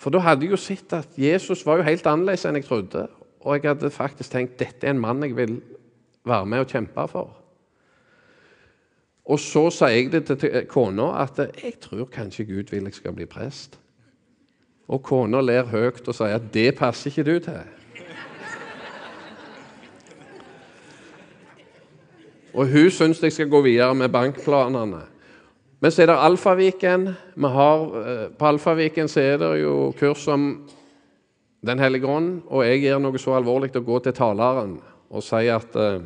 For 0.00 0.14
da 0.14 0.22
hadde 0.24 0.46
jeg 0.46 0.54
jo 0.54 0.60
sett 0.60 0.94
at 0.96 1.18
Jesus 1.20 1.66
var 1.66 1.78
jo 1.78 1.86
helt 1.86 2.06
annerledes 2.08 2.46
enn 2.48 2.56
jeg 2.56 2.66
trodde. 2.70 3.04
Og 3.44 3.56
jeg 3.56 3.68
hadde 3.68 3.92
faktisk 3.92 4.32
tenkt 4.32 4.58
dette 4.60 4.86
er 4.86 4.94
en 4.94 5.02
mann 5.02 5.22
jeg 5.26 5.36
vil 5.36 5.58
være 6.24 6.46
med 6.46 6.64
og 6.64 6.66
kjempe 6.66 7.06
for. 7.08 7.36
Og 9.30 9.38
så 9.38 9.68
sier 9.70 9.94
jeg 9.94 10.10
det 10.12 10.38
til 10.40 10.64
kona 10.68 11.12
at 11.22 11.38
jeg 11.38 11.76
tror 11.82 12.08
kanskje 12.10 12.48
Gud 12.48 12.72
vil 12.72 12.88
jeg 12.88 12.96
skal 12.96 13.14
bli 13.14 13.28
prest. 13.30 13.78
Og 14.90 15.02
kona 15.06 15.40
ler 15.40 15.68
høyt 15.70 16.02
og 16.08 16.16
sier 16.16 16.40
at 16.40 16.48
det 16.54 16.74
passer 16.78 17.12
ikke 17.12 17.26
du 17.28 17.36
til. 17.44 17.60
Og 22.50 22.66
hun 22.66 22.90
syns 22.90 23.22
jeg 23.22 23.32
skal 23.32 23.50
gå 23.50 23.60
videre 23.62 23.94
med 23.94 24.10
bankplanene. 24.10 25.04
Men 25.80 25.92
så 25.92 26.02
er 26.02 26.10
det 26.10 26.18
Alfaviken. 26.18 27.08
Eh, 27.08 28.24
på 28.38 28.46
Alfaviken 28.46 29.08
så 29.08 29.20
er 29.20 29.36
det 29.38 29.52
jo 29.62 29.92
kurs 29.98 30.26
om 30.28 30.66
Den 31.60 31.78
hellige 31.78 32.06
ånd, 32.08 32.40
og 32.48 32.64
jeg 32.64 32.80
gjør 32.80 32.98
noe 33.04 33.18
så 33.20 33.34
alvorlig 33.36 33.68
å 33.76 33.82
gå 33.84 33.98
til 34.00 34.14
taleren 34.16 34.78
og 35.10 35.22
si 35.26 35.48
at, 35.50 35.76
eh, 35.76 36.00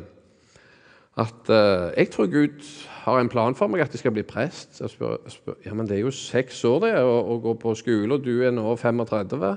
at 1.21 1.49
eh, 1.49 1.93
jeg 1.97 2.09
tror 2.09 2.31
Gud 2.31 2.65
har 3.05 3.19
en 3.19 3.29
plan 3.29 3.55
for 3.55 3.67
meg, 3.67 3.81
at 3.81 3.93
jeg 3.93 3.99
skal 3.99 4.11
bli 4.11 4.23
prest. 4.23 4.81
Jeg 4.81 4.89
spør, 4.89 5.17
spør, 5.29 5.53
ja, 5.65 5.73
men 5.73 5.87
det 5.87 5.97
er 5.97 6.01
jo 6.01 6.11
seks 6.11 6.63
år 6.65 6.79
det 6.87 6.93
å, 7.03 7.19
å 7.35 7.37
gå 7.43 7.53
på 7.61 7.75
skole, 7.77 8.17
og 8.17 8.25
du 8.25 8.41
er 8.41 8.51
nå 8.55 8.75
35. 8.75 9.55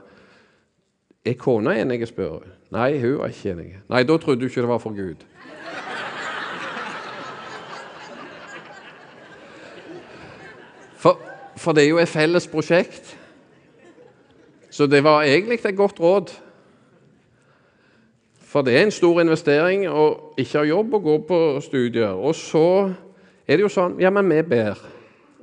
Er 1.25 1.38
kona 1.40 1.75
enig? 1.81 2.02
Jeg 2.05 2.12
spør. 2.12 2.45
Nei, 2.76 2.99
hun 3.00 3.19
var 3.23 3.33
ikke 3.33 3.55
enig. 3.55 3.71
Nei, 3.88 4.05
da 4.05 4.17
trodde 4.21 4.45
du 4.45 4.50
ikke 4.50 4.64
det 4.64 4.71
var 4.71 4.83
for 4.85 4.97
Gud. 4.97 5.25
For, 10.99 11.21
for 11.57 11.73
det 11.73 11.85
er 11.85 11.93
jo 11.93 12.02
et 12.02 12.11
felles 12.11 12.49
prosjekt. 12.50 13.14
Så 14.71 14.87
det 14.87 15.00
var 15.05 15.23
egentlig 15.23 15.61
et 15.64 15.76
godt 15.76 16.00
råd. 16.00 16.35
For 18.49 18.64
det 18.64 18.76
er 18.76 18.87
en 18.87 18.95
stor 18.95 19.21
investering 19.21 19.85
å 19.93 20.33
ikke 20.40 20.62
ha 20.62 20.64
jobb 20.64 20.95
og 20.97 21.05
gå 21.05 21.17
på 21.28 21.40
studier. 21.61 22.17
Og 22.17 22.33
så 22.37 22.88
er 23.45 23.59
det 23.59 23.67
jo 23.67 23.73
sånn 23.73 23.99
Ja, 24.00 24.12
men 24.14 24.31
vi 24.33 24.40
ber. 24.43 24.81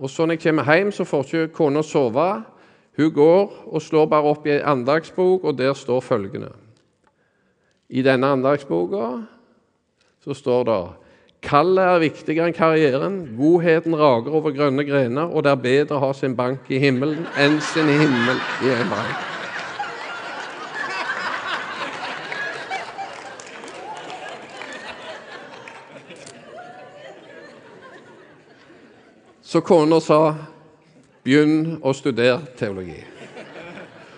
Og 0.02 0.10
så 0.10 0.26
når 0.26 0.40
jeg 0.40 0.48
kommer 0.48 0.74
hjem, 0.74 0.92
så 0.92 1.06
får 1.06 1.30
ikke 1.30 1.54
kona 1.56 1.84
sove. 1.86 2.30
Hun 2.98 3.12
går 3.14 3.54
og 3.68 3.82
slår 3.84 4.10
bare 4.10 4.32
opp 4.32 4.48
i 4.48 4.56
en 4.56 4.68
andagsbok, 4.74 5.44
og 5.44 5.58
der 5.58 5.74
står 5.74 6.02
følgende 6.02 6.52
I 7.90 8.02
denne 8.02 8.32
andagsboka 8.34 9.10
så 10.26 10.34
står 10.34 10.64
det 10.66 10.80
Kallet 11.46 11.86
er 11.86 12.02
viktigere 12.02 12.50
enn 12.50 12.58
karrieren. 12.58 13.20
Godheten 13.38 13.94
rager 13.94 14.34
over 14.34 14.56
grønne 14.56 14.88
grener, 14.88 15.30
og 15.30 15.46
det 15.46 15.54
er 15.54 15.62
bedre 15.68 16.00
å 16.00 16.08
ha 16.08 16.12
sin 16.18 16.34
bank 16.34 16.74
i 16.74 16.82
himmelen 16.82 17.30
enn 17.38 17.62
sin 17.62 17.92
himmel 17.92 18.42
i 18.66 18.74
en 18.74 18.90
bank. 18.90 19.35
Så 29.56 29.62
kona 29.64 30.02
sa, 30.04 30.36
'Begynn 31.24 31.80
å 31.80 31.96
studere 31.96 32.44
teologi'. 32.60 33.08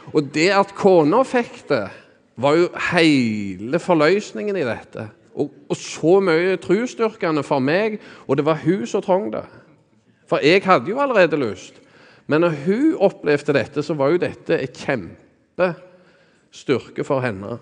Og 0.09 0.33
det 0.33 0.49
at 0.49 0.73
kona 0.73 1.21
fikk 1.21 1.69
det, 1.69 1.93
var 2.37 2.55
jo 2.57 2.69
hele 2.89 3.79
forløsningen 3.79 4.57
i 4.57 4.65
dette. 4.65 5.09
Og, 5.35 5.51
og 5.69 5.77
så 5.77 6.19
mye 6.25 6.57
trosstyrkende 6.57 7.43
for 7.45 7.59
meg, 7.61 8.01
og 8.25 8.37
det 8.37 8.45
var 8.49 8.57
hun 8.63 8.87
som 8.89 9.01
trong 9.05 9.29
det. 9.33 9.45
For 10.25 10.37
jeg 10.41 10.65
hadde 10.65 10.89
jo 10.89 10.99
allerede 10.99 11.37
lyst. 11.37 11.73
Men 12.25 12.41
når 12.41 12.49
hun 12.65 12.97
opplevde 12.97 13.53
dette, 13.53 13.83
så 13.83 13.93
var 13.93 14.09
jo 14.09 14.17
dette 14.17 14.57
et 14.57 14.73
kjempestyrke 14.73 17.03
for 17.05 17.19
henne. 17.21 17.59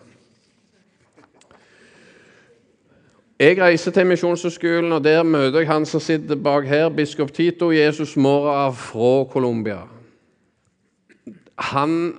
Jeg 3.39 3.57
reiser 3.59 3.91
til 3.91 4.05
Misjonshøgskolen, 4.07 4.93
og 4.95 5.03
der 5.03 5.23
møter 5.23 5.59
jeg 5.59 5.67
han 5.67 5.85
som 5.85 5.99
sitter 5.99 6.37
bak 6.39 6.67
her, 6.71 6.89
biskop 6.89 7.33
Tito 7.35 7.67
Jesus 7.71 8.15
Mora 8.15 8.69
fra 8.71 9.25
Colombia. 9.27 9.81
Han 11.59 12.13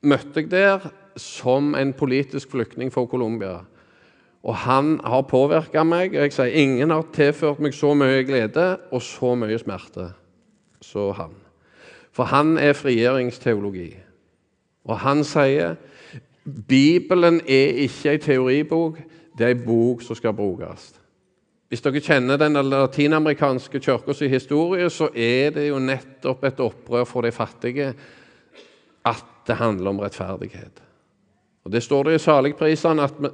møtte 0.00 0.40
jeg 0.40 0.50
der 0.50 0.86
som 1.16 1.74
en 1.74 1.92
politisk 1.92 2.50
flyktning 2.50 2.92
for 2.92 3.06
Colombia. 3.06 3.58
Og 4.42 4.56
han 4.56 5.00
har 5.04 5.28
påvirka 5.28 5.84
meg. 5.84 6.16
og 6.16 6.22
Jeg 6.22 6.32
sier 6.32 6.56
ingen 6.56 6.90
har 6.90 7.04
tilført 7.12 7.60
meg 7.60 7.76
så 7.76 7.92
mye 7.94 8.24
glede 8.24 8.78
og 8.90 9.02
så 9.02 9.34
mye 9.36 9.58
smerte 9.60 10.08
så 10.80 11.10
han. 11.12 11.36
For 12.16 12.24
han 12.24 12.56
er 12.58 12.72
frigjøringsteologi. 12.72 13.92
Og 14.88 14.98
han 14.98 15.20
sier 15.24 15.76
Bibelen 16.68 17.42
er 17.44 17.84
ikke 17.84 18.14
ei 18.14 18.18
teoribok, 18.18 18.96
det 19.38 19.46
er 19.46 19.54
ei 19.54 19.62
bok 19.64 20.02
som 20.02 20.18
skal 20.18 20.34
brukes. 20.36 20.90
Hvis 21.70 21.84
dere 21.84 22.02
kjenner 22.02 22.38
den 22.40 22.58
latinamerikanske 22.66 23.78
kirkas 23.78 24.24
historie, 24.26 24.90
så 24.90 25.06
er 25.14 25.52
det 25.54 25.68
jo 25.68 25.78
nettopp 25.78 26.44
et 26.44 26.60
opprør 26.60 27.04
for 27.06 27.22
de 27.22 27.30
fattige 27.32 27.92
at 29.06 29.26
det 29.46 29.56
handler 29.56 29.90
om 29.90 30.00
rettferdighet. 30.02 30.82
Og 31.64 31.72
Det 31.72 31.82
står 31.82 32.02
det 32.02 32.14
i 32.14 32.76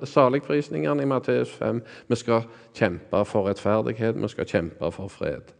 saligprisningene 0.06 1.02
i 1.02 1.06
Matteus 1.06 1.52
5. 1.52 1.82
Vi 2.08 2.16
skal 2.16 2.42
kjempe 2.74 3.24
for 3.24 3.48
rettferdighet, 3.48 4.22
vi 4.22 4.28
skal 4.28 4.46
kjempe 4.46 4.90
for 4.92 5.08
fred. 5.08 5.52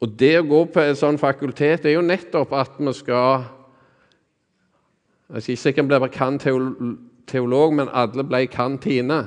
Og 0.00 0.08
Det 0.18 0.38
å 0.38 0.46
gå 0.46 0.64
på 0.64 0.80
et 0.80 0.98
sånt 0.98 1.20
fakultet 1.20 1.84
er 1.84 1.96
jo 1.96 2.04
nettopp 2.04 2.52
at 2.52 2.78
vi 2.78 2.92
skal 2.92 3.44
Jeg 5.34 5.58
skal 5.58 5.70
ikke 5.70 5.80
at 5.80 5.88
bli 5.88 6.08
kan 6.12 6.38
teolog, 7.30 7.74
men 7.78 7.90
alle 7.94 8.24
ble 8.26 8.44
kantine. 8.50 9.22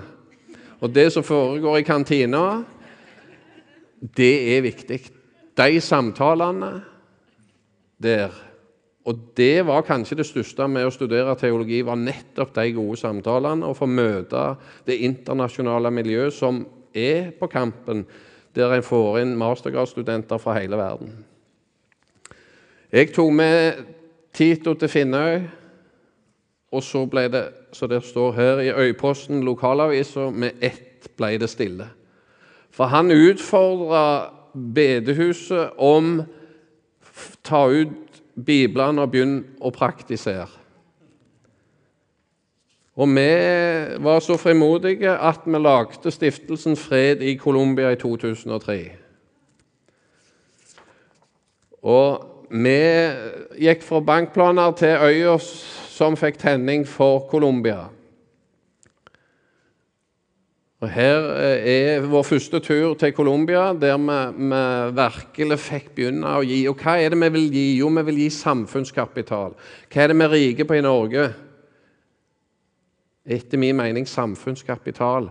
Og 0.84 0.92
det 0.92 1.10
som 1.16 1.24
foregår 1.24 1.80
i 1.80 1.88
kantina, 1.88 2.64
det 4.18 4.34
er 4.58 4.66
viktig. 4.66 5.00
De 5.58 5.82
samtalene 5.82 6.74
der 8.04 8.32
Og 9.04 9.18
det 9.36 9.66
var 9.68 9.84
kanskje 9.84 10.16
det 10.16 10.26
største 10.26 10.64
med 10.72 10.86
å 10.88 10.92
studere 10.96 11.36
teologi, 11.36 11.82
var 11.84 12.00
nettopp 12.00 12.54
de 12.56 12.72
gode 12.72 12.96
samtalene. 13.02 13.68
Å 13.68 13.76
få 13.76 13.84
møte 13.84 14.56
det 14.88 14.96
internasjonale 15.04 15.92
miljøet 15.92 16.32
som 16.32 16.62
er 16.96 17.34
på 17.36 17.50
kampen, 17.52 18.06
der 18.56 18.72
en 18.72 18.86
får 18.86 19.20
inn 19.20 19.34
mastergradsstudenter 19.36 20.40
fra 20.40 20.56
hele 20.56 20.80
verden. 20.80 21.12
Jeg 22.94 23.12
tok 23.12 23.34
med 23.36 23.84
Tito 24.34 24.74
til 24.80 24.88
Finnøy, 24.88 25.44
og 26.72 26.84
så 26.86 27.04
ble 27.10 27.28
det 27.34 27.44
så 27.74 27.88
det 27.88 28.04
står 28.06 28.32
her 28.32 28.60
i 28.60 28.72
Øyposten, 28.72 29.44
lokalavisa, 29.44 30.30
med 30.30 30.52
ett 30.62 31.10
ble 31.18 31.38
det 31.38 31.50
stille. 31.50 31.90
For 32.74 32.90
han 32.90 33.12
utfordra 33.12 34.32
bedehuset 34.54 35.78
om 35.78 36.24
ta 37.44 37.68
ut 37.70 38.22
Biblene 38.34 39.04
og 39.04 39.12
begynne 39.14 39.44
å 39.62 39.70
praktisere. 39.70 40.50
Og 42.98 43.10
vi 43.10 43.30
var 44.06 44.20
så 44.22 44.38
frimodige 44.38 45.14
at 45.14 45.46
vi 45.46 45.62
lagde 45.62 46.12
Stiftelsen 46.14 46.78
Fred 46.78 47.22
i 47.22 47.36
Colombia 47.38 47.92
i 47.94 47.98
2003. 47.98 48.78
Og 51.84 52.50
vi 52.54 52.80
gikk 53.66 53.82
fra 53.86 54.02
bankplaner 54.06 54.76
til 54.78 55.02
øya 55.02 55.38
som 55.94 56.18
fikk 56.18 56.40
tenning 56.42 56.88
for 56.90 57.28
Colombia. 57.30 57.86
Og 60.84 60.90
Her 60.92 61.28
eh, 61.40 61.68
er 61.72 62.08
vår 62.12 62.26
første 62.28 62.60
tur 62.60 62.98
til 63.00 63.14
Colombia, 63.16 63.70
der 63.74 63.96
vi, 64.02 64.18
vi, 64.50 64.64
virkelig 64.98 65.60
fikk 65.64 65.94
begynne 65.96 66.34
å 66.36 66.42
gi. 66.44 66.60
Og 66.68 66.82
hva 66.82 66.98
er 67.00 67.14
det 67.14 67.22
vi 67.22 67.30
vil 67.38 67.48
gi? 67.54 67.68
Jo, 67.78 67.92
vi 67.94 68.04
vil 68.10 68.20
gi 68.26 68.28
samfunnskapital. 68.36 69.56
Hva 69.88 70.04
er 70.04 70.12
det 70.12 70.18
vi 70.20 70.28
er 70.28 70.34
rike 70.34 70.68
på 70.68 70.76
i 70.76 70.84
Norge? 70.84 71.30
Etter 73.24 73.62
min 73.62 73.80
mening 73.80 74.10
samfunnskapital. 74.10 75.30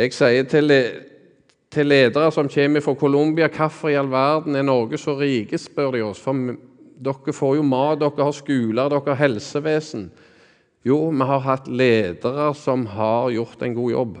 Jeg 0.00 0.16
sier 0.16 0.48
til, 0.50 0.74
til 1.70 1.92
ledere 1.92 2.32
som 2.34 2.50
kommer 2.50 2.82
fra 2.82 2.98
Colombia, 2.98 3.52
hvorfor 3.52 3.92
i 3.92 3.98
all 4.00 4.10
verden 4.10 4.58
er 4.58 4.66
Norge 4.66 4.98
så 4.98 5.14
rike, 5.20 5.60
spør 5.60 5.94
de 5.94 6.02
oss. 6.08 6.24
For 6.24 6.56
dere 7.02 7.34
får 7.34 7.56
jo 7.58 7.64
mat, 7.66 8.00
dere 8.00 8.26
har 8.26 8.36
skoler, 8.36 8.90
dere 8.92 9.12
har 9.12 9.20
helsevesen. 9.24 10.10
Jo, 10.86 10.98
vi 11.10 11.26
har 11.26 11.42
hatt 11.44 11.68
ledere 11.70 12.52
som 12.58 12.86
har 12.90 13.30
gjort 13.30 13.62
en 13.62 13.74
god 13.74 13.90
jobb. 13.92 14.20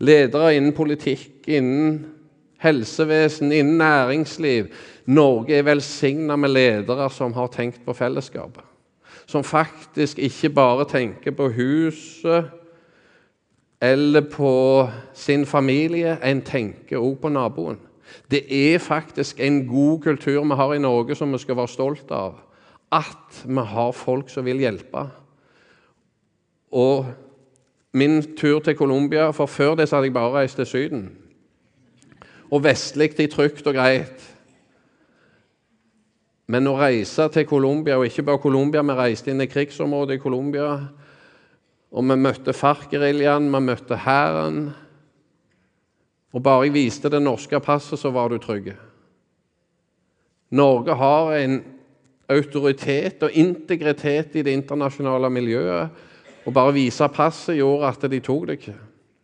Ledere 0.00 0.54
innen 0.56 0.74
politikk, 0.76 1.48
innen 1.48 2.00
helsevesen, 2.60 3.52
innen 3.52 3.78
næringsliv. 3.80 4.70
Norge 5.08 5.56
er 5.56 5.68
velsigna 5.68 6.36
med 6.36 6.52
ledere 6.52 7.08
som 7.12 7.32
har 7.36 7.52
tenkt 7.52 7.84
på 7.84 7.96
fellesskapet. 7.96 8.64
Som 9.26 9.44
faktisk 9.44 10.18
ikke 10.18 10.50
bare 10.52 10.88
tenker 10.88 11.36
på 11.36 11.48
huset 11.54 12.50
eller 13.80 14.20
på 14.20 14.52
sin 15.16 15.46
familie, 15.46 16.18
en 16.22 16.42
tenker 16.44 16.98
også 16.98 17.20
på 17.22 17.28
naboen. 17.32 17.78
Det 18.30 18.44
er 18.74 18.78
faktisk 18.78 19.40
en 19.40 19.66
god 19.68 20.00
kultur 20.00 20.44
vi 20.44 20.54
har 20.54 20.74
i 20.74 20.82
Norge 20.82 21.14
som 21.14 21.32
vi 21.32 21.38
skal 21.38 21.56
være 21.56 21.68
stolt 21.68 22.10
av. 22.10 22.38
At 22.92 23.42
vi 23.46 23.64
har 23.72 23.92
folk 23.92 24.30
som 24.30 24.44
vil 24.44 24.62
hjelpe. 24.62 25.06
Og 26.70 27.06
min 27.92 28.22
tur 28.36 28.60
til 28.60 28.76
Colombia 28.76 29.30
For 29.30 29.46
før 29.46 29.74
det 29.74 29.88
så 29.88 29.96
hadde 29.96 30.06
jeg 30.06 30.14
bare 30.14 30.32
reist 30.32 30.56
til 30.56 30.66
Syden. 30.66 31.08
Og 32.50 32.64
vestlig 32.64 33.14
til 33.14 33.30
trygt 33.30 33.66
og 33.66 33.74
greit. 33.74 34.26
Men 36.50 36.66
å 36.66 36.74
reise 36.74 37.28
til 37.30 37.46
Colombia, 37.46 37.94
og 37.98 38.08
ikke 38.08 38.24
bare 38.26 38.42
Colombia, 38.42 38.82
vi 38.82 38.94
reiste 38.98 39.30
inn 39.30 39.42
i 39.42 39.46
krigsområdet 39.46 40.16
i 40.16 40.22
Colombia. 40.22 40.72
Og 41.94 42.06
vi 42.06 42.16
møtte 42.18 42.54
FARC-geriljaen, 42.54 43.46
vi 43.54 43.60
møtte 43.62 43.98
hæren. 44.02 44.72
Og 46.32 46.42
bare 46.42 46.68
jeg 46.68 46.74
viste 46.74 47.10
det 47.10 47.22
norske 47.22 47.58
passet, 47.60 47.98
så 47.98 48.12
var 48.14 48.30
du 48.30 48.38
trygg. 48.38 48.72
Norge 50.50 50.94
har 50.94 51.32
en 51.38 51.60
autoritet 52.30 53.22
og 53.26 53.34
integritet 53.34 54.36
i 54.38 54.44
det 54.46 54.54
internasjonale 54.54 55.30
miljøet. 55.30 56.06
Og 56.46 56.54
bare 56.54 56.74
vise 56.74 57.08
passet 57.12 57.58
gjorde 57.58 57.90
at 57.90 58.06
de 58.10 58.20
tok 58.24 58.46
det 58.48 58.60
ikke. 58.60 58.76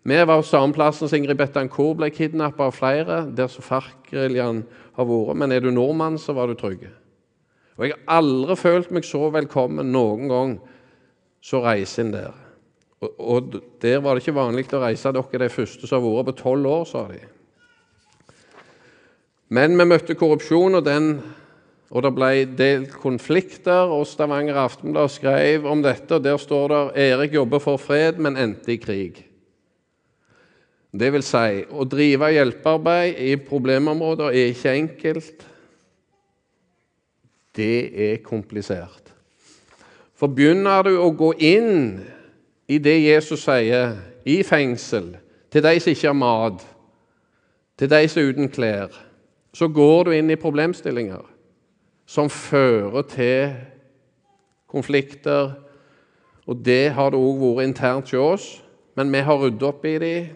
Vi 0.07 0.19
var 0.29 0.42
samme 0.47 0.75
plassen 0.75 1.09
som 1.09 1.19
Ingrid 1.19 1.38
Betancourt 1.38 1.99
ble 1.99 2.12
kidnappa 2.14 2.69
av 2.69 2.77
flere, 2.77 3.25
der 3.35 3.49
som 3.51 3.64
FARC-geriljaen 3.66 4.62
har 4.95 5.09
vært. 5.09 5.38
Men 5.40 5.53
er 5.53 5.64
du 5.64 5.73
nordmann, 5.75 6.19
så 6.19 6.35
var 6.37 6.47
du 6.47 6.55
trygg. 6.55 6.85
Og 7.77 7.88
jeg 7.88 7.97
har 7.97 8.21
aldri 8.21 8.57
følt 8.57 8.92
meg 8.95 9.07
så 9.07 9.27
velkommen 9.35 9.90
noen 9.92 10.31
gang 10.31 10.57
reise 11.66 12.03
inn 12.03 12.14
der. 12.14 12.45
Og, 13.00 13.54
Der 13.82 14.00
var 14.00 14.14
det 14.14 14.24
ikke 14.24 14.38
vanlig 14.38 14.68
å 14.72 14.80
reise 14.80 15.12
dere 15.12 15.42
de 15.42 15.52
første 15.52 15.88
som 15.88 16.00
har 16.00 16.14
vært 16.16 16.30
på 16.30 16.42
tolv 16.42 16.70
år, 16.70 16.85
sa 16.88 17.02
de. 17.11 17.20
Men 19.52 19.76
vi 19.78 19.85
møtte 19.87 20.16
korrupsjon, 20.18 20.78
og, 20.80 20.85
den, 20.87 21.20
og 21.92 22.02
det 22.02 22.12
ble 22.16 22.30
delt 22.59 22.96
konflikter. 22.98 23.92
og 23.92 24.06
Stavanger 24.09 24.59
Aftenblad 24.64 25.12
skrev 25.12 25.68
om 25.68 25.85
dette, 25.85 26.16
og 26.16 26.24
der 26.24 26.40
står 26.40 26.68
det 26.72 26.82
Erik 27.11 27.37
jobber 27.37 27.62
for 27.62 27.76
fred, 27.76 28.18
men 28.18 28.37
endte 28.37 28.72
i 28.74 28.80
krig. 28.80 29.22
Det 30.96 31.12
vil 31.12 31.22
si, 31.26 31.62
å 31.68 31.85
drive 31.85 32.32
hjelpearbeid 32.32 33.20
i 33.20 33.37
problemområder 33.37 34.32
er 34.32 34.52
ikke 34.54 34.72
enkelt. 34.72 35.46
Det 37.56 37.74
er 38.09 38.22
komplisert. 38.24 39.12
For 40.16 40.32
begynner 40.32 40.87
du 40.88 40.94
å 40.96 41.11
gå 41.12 41.35
inn 41.44 42.00
i 42.68 42.79
det 42.83 42.96
Jesus 43.02 43.44
sier 43.46 43.96
i 44.26 44.42
fengsel, 44.42 45.16
til 45.52 45.62
de 45.62 45.81
som 45.81 45.90
ikke 45.92 46.09
har 46.09 46.18
mat, 46.18 46.64
til 47.79 47.90
de 47.90 48.09
som 48.09 48.22
er 48.22 48.33
uten 48.33 48.48
klær, 48.48 48.96
så 49.55 49.68
går 49.68 50.05
du 50.05 50.11
inn 50.16 50.31
i 50.31 50.40
problemstillinger 50.40 51.24
som 52.07 52.31
fører 52.31 53.07
til 53.11 53.55
konflikter. 54.66 55.55
Og 56.46 56.61
det 56.64 56.92
har 56.94 57.11
det 57.11 57.18
òg 57.18 57.40
vært 57.42 57.66
internt 57.66 58.11
hos 58.12 58.20
oss, 58.20 58.48
men 58.96 59.11
vi 59.12 59.22
har 59.26 59.40
ryddet 59.40 59.66
opp 59.66 59.85
i 59.85 59.96
dem 60.02 60.35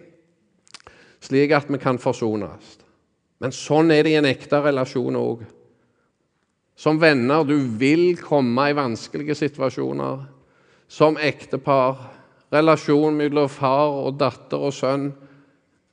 slik 1.21 1.53
at 1.53 1.69
vi 1.69 1.79
kan 1.81 2.01
forsones. 2.01 2.79
Men 3.41 3.53
sånn 3.53 3.93
er 3.93 4.05
det 4.05 4.15
i 4.15 4.19
en 4.21 4.29
ekte 4.29 4.61
relasjon 4.65 5.19
òg. 5.21 5.45
Som 6.81 7.01
venner 7.01 7.45
du 7.45 7.57
vil 7.81 8.17
komme 8.21 8.71
i 8.71 8.77
vanskelige 8.77 9.37
situasjoner. 9.37 10.23
Som 10.89 11.19
ektepar 11.21 12.01
relasjon 12.53 13.17
mellom 13.17 13.49
far 13.51 13.93
og 14.03 14.17
datter 14.21 14.61
og 14.61 14.75
sønn. 14.75 15.11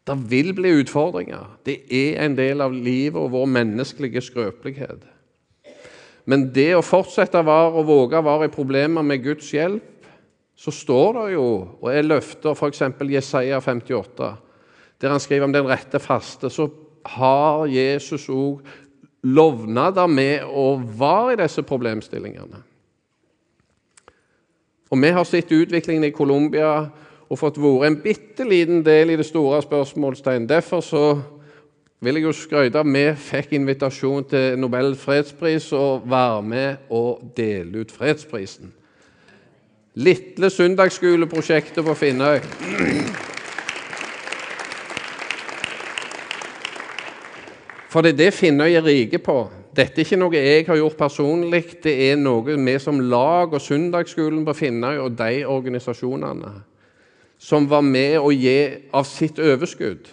Det 0.08 0.15
vil 0.32 0.54
bli 0.56 0.72
utfordringer. 0.82 1.58
Det 1.67 1.82
er 1.93 2.24
en 2.24 2.38
del 2.38 2.63
av 2.63 2.74
livet 2.74 3.20
og 3.20 3.34
vår 3.36 3.50
menneskelige 3.58 4.24
skrøpelighet. 4.30 5.04
Men 6.28 6.50
det 6.56 6.74
å 6.76 6.84
fortsette 6.84 7.39
å 7.39 7.60
og 7.70 7.86
våge 7.88 8.24
være 8.24 8.50
i 8.50 8.54
problemer 8.54 9.06
med 9.06 9.24
Guds 9.24 9.52
hjelp, 9.56 9.93
så 10.58 10.74
står 10.74 11.13
det 11.20 11.28
jo, 11.36 11.48
og 11.80 11.89
er 11.91 12.08
løfter 12.08 12.58
f.eks. 12.58 12.82
Jesaja 13.12 13.60
58, 13.62 14.32
der 14.98 15.13
han 15.13 15.22
skriver 15.22 15.46
om 15.46 15.54
den 15.54 15.70
rette 15.70 16.02
faste, 16.02 16.50
så 16.50 16.65
har 17.08 17.67
Jesus 17.70 18.26
òg 18.34 18.65
lovnader 19.28 20.10
med 20.10 20.48
å 20.48 20.72
være 20.78 21.36
i 21.36 21.39
disse 21.43 21.63
problemstillingene. 21.67 22.63
Og 24.89 25.02
vi 25.02 25.10
har 25.12 25.23
sett 25.28 25.52
utviklingen 25.52 26.08
i 26.08 26.15
Colombia 26.15 26.88
og 27.28 27.39
fått 27.39 27.60
vært 27.60 27.89
en 27.89 27.97
bitte 28.04 28.45
liten 28.47 28.84
del 28.86 29.12
i 29.12 29.17
det 29.19 29.28
store 29.28 29.60
spørsmålstegn. 29.65 30.47
Derfor 30.47 30.82
så 30.86 31.04
vil 32.00 32.19
jeg 32.19 32.28
jo 32.28 32.34
skryte 32.36 32.84
vi 32.86 33.04
fikk 33.19 33.56
invitasjon 33.58 34.28
til 34.32 34.60
Nobel 34.62 34.95
fredspris 34.95 35.71
og 35.76 36.08
var 36.08 36.41
med 36.45 36.88
og 36.89 37.34
dele 37.36 37.82
ut 37.82 37.91
fredsprisen. 37.91 38.71
Litle 39.97 40.50
søndagsskoleprosjektet 40.54 41.84
på 41.84 41.93
Finnøy. 41.97 42.38
For 47.89 48.06
det 48.06 48.13
er 48.13 48.19
det 48.21 48.34
Finnøy 48.38 48.76
er 48.78 48.86
rike 48.86 49.17
på. 49.17 49.39
Dette 49.78 50.02
er 50.02 50.08
ikke 50.08 50.18
noe 50.18 50.34
jeg 50.34 50.66
har 50.66 50.80
gjort 50.80 50.98
personlig, 50.98 51.63
det 51.84 51.94
er 52.08 52.16
noe 52.18 52.56
vi 52.58 52.78
som 52.82 52.98
lag 52.98 53.52
og 53.54 53.62
Søndagsskolen 53.62 54.42
på 54.48 54.56
Finnøy 54.58 54.96
og 55.04 55.13
de 55.20 55.44
organisasjonene 55.46 56.56
som 57.38 57.68
var 57.70 57.84
med 57.86 58.18
å 58.18 58.32
gi 58.34 58.58
av 58.98 59.06
sitt 59.06 59.38
overskudd, 59.38 60.08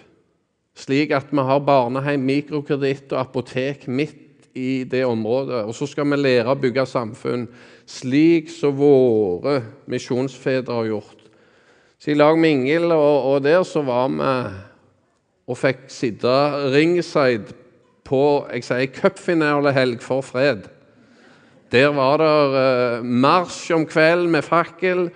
slik 0.77 1.15
at 1.17 1.33
vi 1.33 1.45
har 1.49 1.63
barnehjem, 1.65 2.21
mikrokreditt 2.29 3.15
og 3.15 3.23
apotek 3.23 3.87
midt 3.89 4.51
i 4.55 4.85
det 4.85 5.07
området. 5.09 5.65
Og 5.65 5.75
så 5.75 5.89
skal 5.89 6.11
vi 6.13 6.21
lære 6.21 6.53
å 6.53 6.61
bygge 6.61 6.85
samfunn 6.87 7.49
slik 7.89 8.53
som 8.53 8.77
våre 8.77 9.63
misjonsfedre 9.91 10.77
har 10.77 10.91
gjort. 10.93 11.25
Så 11.99 12.13
i 12.13 12.19
lag 12.19 12.37
med 12.37 12.59
Ingel 12.59 12.93
og, 12.93 13.33
og 13.33 13.43
der 13.47 13.65
så 13.65 13.81
var 13.87 14.13
vi 14.13 14.31
og 15.45 15.59
fikk 15.61 15.89
sitte 15.93 16.33
ringside 16.73 17.64
på 18.05 18.23
jeg 18.53 18.67
sier, 18.67 18.89
cupfinalehelg 18.93 20.03
for 20.05 20.25
fred. 20.25 20.69
Der 21.73 21.91
var 21.97 22.21
det 22.21 22.33
uh, 22.55 23.05
marsj 23.05 23.73
om 23.75 23.87
kvelden 23.89 24.31
med 24.35 24.47
fakkel. 24.47 25.09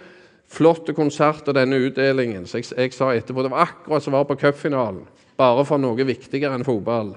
Flotte 0.48 0.94
konsert 0.96 1.48
og 1.50 1.54
denne 1.58 1.76
utdelingen. 1.84 2.46
Så 2.48 2.62
jeg, 2.62 2.70
jeg, 2.72 2.94
sa 2.96 3.12
etterpå 3.12 3.44
det 3.44 3.52
var 3.52 3.68
akkurat 3.68 4.04
som 4.04 4.16
var 4.16 4.24
på 4.28 4.38
cupfinalen. 4.40 5.04
Bare 5.38 5.64
for 5.68 5.78
noe 5.78 6.08
viktigere 6.08 6.56
enn 6.56 6.66
fotball. 6.66 7.12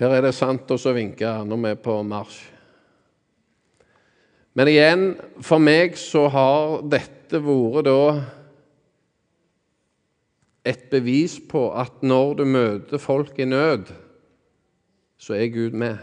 Her 0.00 0.16
er 0.16 0.24
det 0.24 0.34
sant 0.34 0.70
og 0.72 0.96
vinker 0.96 1.44
når 1.46 1.60
vi 1.60 1.74
er 1.74 1.84
på 1.84 1.98
marsj. 2.08 2.40
Men 4.58 4.68
igjen, 4.68 5.04
for 5.40 5.62
meg 5.62 5.94
så 5.96 6.26
har 6.32 6.80
dette 6.92 7.38
vært 7.40 7.86
da 7.86 8.00
et 10.64 10.88
bevis 10.90 11.40
på 11.48 11.66
at 11.74 12.02
når 12.02 12.34
du 12.38 12.44
møter 12.44 12.98
folk 13.02 13.38
i 13.38 13.48
nød, 13.48 13.90
så 15.18 15.34
er 15.34 15.50
Gud 15.54 15.74
med. 15.78 15.96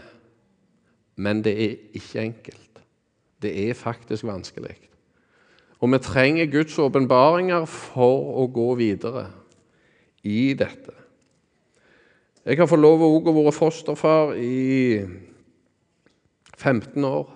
Men 1.16 1.42
det 1.44 1.54
er 1.64 1.76
ikke 1.96 2.20
enkelt. 2.20 2.80
Det 3.42 3.52
er 3.68 3.74
faktisk 3.74 4.24
vanskelig. 4.24 4.76
Og 5.80 5.92
vi 5.92 5.98
trenger 5.98 6.50
Guds 6.52 6.78
åpenbaringer 6.78 7.64
for 7.64 8.34
å 8.42 8.46
gå 8.52 8.74
videre 8.76 9.26
i 10.24 10.52
dette. 10.52 10.92
Jeg 12.44 12.56
har 12.56 12.68
fått 12.68 12.80
lov 12.80 13.04
å 13.04 13.20
være 13.24 13.52
fosterfar 13.52 14.34
i 14.36 15.00
15 16.56 17.04
år. 17.04 17.28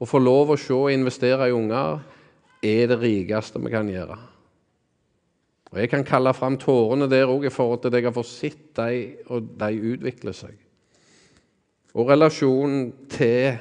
Å 0.00 0.08
få 0.08 0.18
lov 0.22 0.54
å 0.54 0.58
se 0.58 0.74
og 0.74 0.90
investere 0.94 1.50
i 1.50 1.54
unger 1.54 2.00
er 2.62 2.90
det 2.90 2.98
rikeste 3.02 3.60
vi 3.62 3.72
kan 3.72 3.90
gjøre. 3.90 4.16
Og 5.70 5.78
Jeg 5.78 5.90
kan 5.90 6.04
kalle 6.04 6.32
fram 6.34 6.56
tårene 6.58 7.06
der 7.10 7.30
òg 7.30 7.46
i 7.46 7.52
forhold 7.52 7.82
til 7.82 7.92
at 7.92 8.00
jeg 8.00 8.08
har 8.08 8.14
fått 8.14 8.26
sett 8.26 8.64
dem, 8.76 9.18
og 9.30 9.52
de 9.60 9.92
utvikler 9.92 10.34
seg. 10.34 10.56
Og 11.94 12.08
relasjonen 12.10 12.90
til 13.10 13.58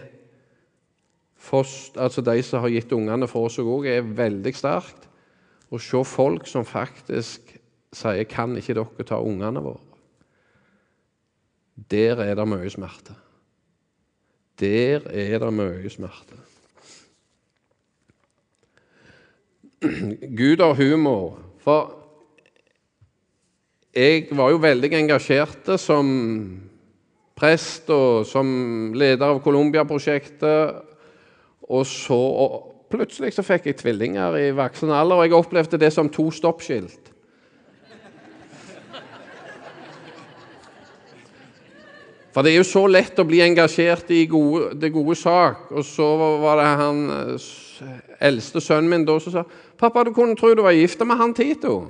foster, 1.39 2.02
altså 2.02 2.22
de 2.26 2.41
som 2.45 2.63
har 2.63 2.74
gitt 2.74 2.91
ungene 2.93 3.30
for 3.30 3.45
oss 3.45 3.60
òg, 3.62 3.86
er 3.86 4.02
veldig 4.02 4.56
sterkt. 4.58 5.06
Å 5.69 5.78
se 5.78 6.02
folk 6.06 6.48
som 6.50 6.65
faktisk 6.65 7.56
sier 7.93 8.24
'Kan 8.26 8.58
ikke 8.58 8.74
dere 8.74 9.06
ta 9.06 9.22
ungene 9.22 9.62
våre?' 9.62 9.86
Der 11.89 12.19
er 12.22 12.36
det 12.36 12.48
mye 12.48 12.69
smerte. 12.69 13.15
Der 14.60 15.00
er 15.08 15.39
det 15.39 15.54
mye 15.54 15.89
smerte. 15.89 16.36
Gud 20.39 20.60
har 20.60 20.74
humor. 20.74 21.39
For 21.60 21.99
jeg 23.95 24.28
var 24.38 24.52
jo 24.54 24.62
veldig 24.62 24.91
engasjert 24.93 25.71
som 25.82 26.10
prest 27.39 27.89
og 27.93 28.25
som 28.28 28.49
leder 28.93 29.25
av 29.25 29.41
Colombia-prosjektet. 29.43 30.82
Og 31.69 31.86
så 31.88 32.17
og 32.17 32.58
plutselig 32.89 33.36
så 33.36 33.45
fikk 33.45 33.69
jeg 33.69 33.80
tvillinger 33.82 34.38
i 34.39 34.49
voksen 34.58 34.91
alder, 34.93 35.21
og 35.21 35.25
jeg 35.25 35.38
opplevde 35.38 35.82
det 35.82 35.93
som 35.93 36.10
to 36.10 36.30
stoppskilt. 36.34 37.10
For 42.30 42.45
det 42.45 42.52
er 42.54 42.60
jo 42.60 42.67
så 42.67 42.84
lett 42.86 43.17
å 43.17 43.25
bli 43.25 43.41
engasjert 43.41 44.12
i 44.13 44.28
gode, 44.30 44.75
det 44.78 44.91
gode 44.93 45.15
sak. 45.17 45.71
Og 45.73 45.82
så 45.86 46.06
var 46.43 46.62
det 46.62 46.67
han 46.78 46.99
eldste 48.21 48.62
sønnen 48.62 48.91
min 48.91 49.06
da 49.06 49.17
som 49.19 49.34
sa 49.34 49.43
'Pappa, 49.80 50.04
du 50.04 50.13
kunne 50.13 50.36
tro 50.36 50.54
du 50.54 50.62
var 50.62 50.78
gift 50.78 51.02
med 51.06 51.17
han 51.17 51.34
Tito.' 51.34 51.89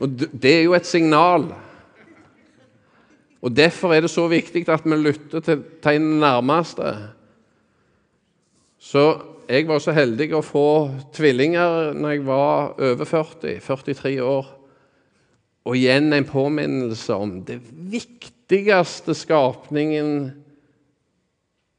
Og 0.00 0.08
Det 0.42 0.52
er 0.52 0.62
jo 0.62 0.74
et 0.74 0.86
signal. 0.86 1.48
Og 3.42 3.56
Derfor 3.56 3.94
er 3.94 4.00
det 4.00 4.10
så 4.10 4.26
viktig 4.28 4.68
at 4.68 4.84
vi 4.84 4.96
lytter 4.96 5.40
til 5.40 5.62
tegnene 5.82 6.20
nærmeste. 6.20 6.94
Så 8.78 9.20
jeg 9.48 9.68
var 9.68 9.78
så 9.78 9.94
heldig 9.94 10.32
å 10.34 10.42
få 10.44 10.68
tvillinger 11.14 11.92
når 11.94 12.10
jeg 12.10 12.24
var 12.26 12.74
over 12.82 13.04
40, 13.04 13.60
43 13.62 14.22
år. 14.22 14.48
Og 15.66 15.76
igjen 15.76 16.12
en 16.12 16.26
påminnelse 16.26 17.14
om 17.14 17.40
det 17.46 17.60
viktigste 17.70 19.14
skapningen 19.14 20.30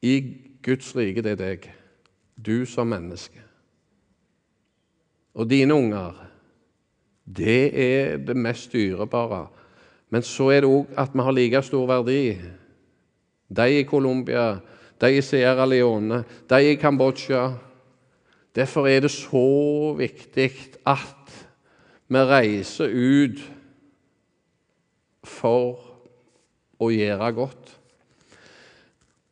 i 0.04 0.16
Guds 0.64 0.96
rike, 0.96 1.24
det 1.24 1.38
er 1.38 1.42
deg. 1.42 1.68
Du 2.36 2.66
som 2.68 2.90
menneske. 2.92 3.40
Og 5.38 5.48
dine 5.50 5.76
unger 5.76 6.16
det 7.28 7.80
er 7.80 8.18
det 8.18 8.38
mest 8.38 8.74
dyrebare. 8.74 9.48
Men 10.10 10.24
så 10.24 10.50
er 10.50 10.64
det 10.64 10.70
òg 10.72 10.94
at 10.98 11.14
vi 11.14 11.26
har 11.26 11.36
like 11.36 11.62
stor 11.62 11.88
verdi. 11.88 12.38
De 13.50 13.80
i 13.80 13.84
Colombia, 13.84 14.60
de 15.02 15.18
i 15.18 15.22
Sierra 15.22 15.66
Leone, 15.66 16.24
de 16.50 16.62
i 16.72 16.76
Kambodsja. 16.76 17.52
Derfor 18.56 18.88
er 18.88 19.00
det 19.00 19.12
så 19.12 19.94
viktig 19.98 20.52
at 20.86 21.48
vi 22.08 22.18
reiser 22.18 22.88
ut 22.88 23.44
for 25.24 25.76
å 26.80 26.90
gjøre 26.90 27.32
godt. 27.36 27.74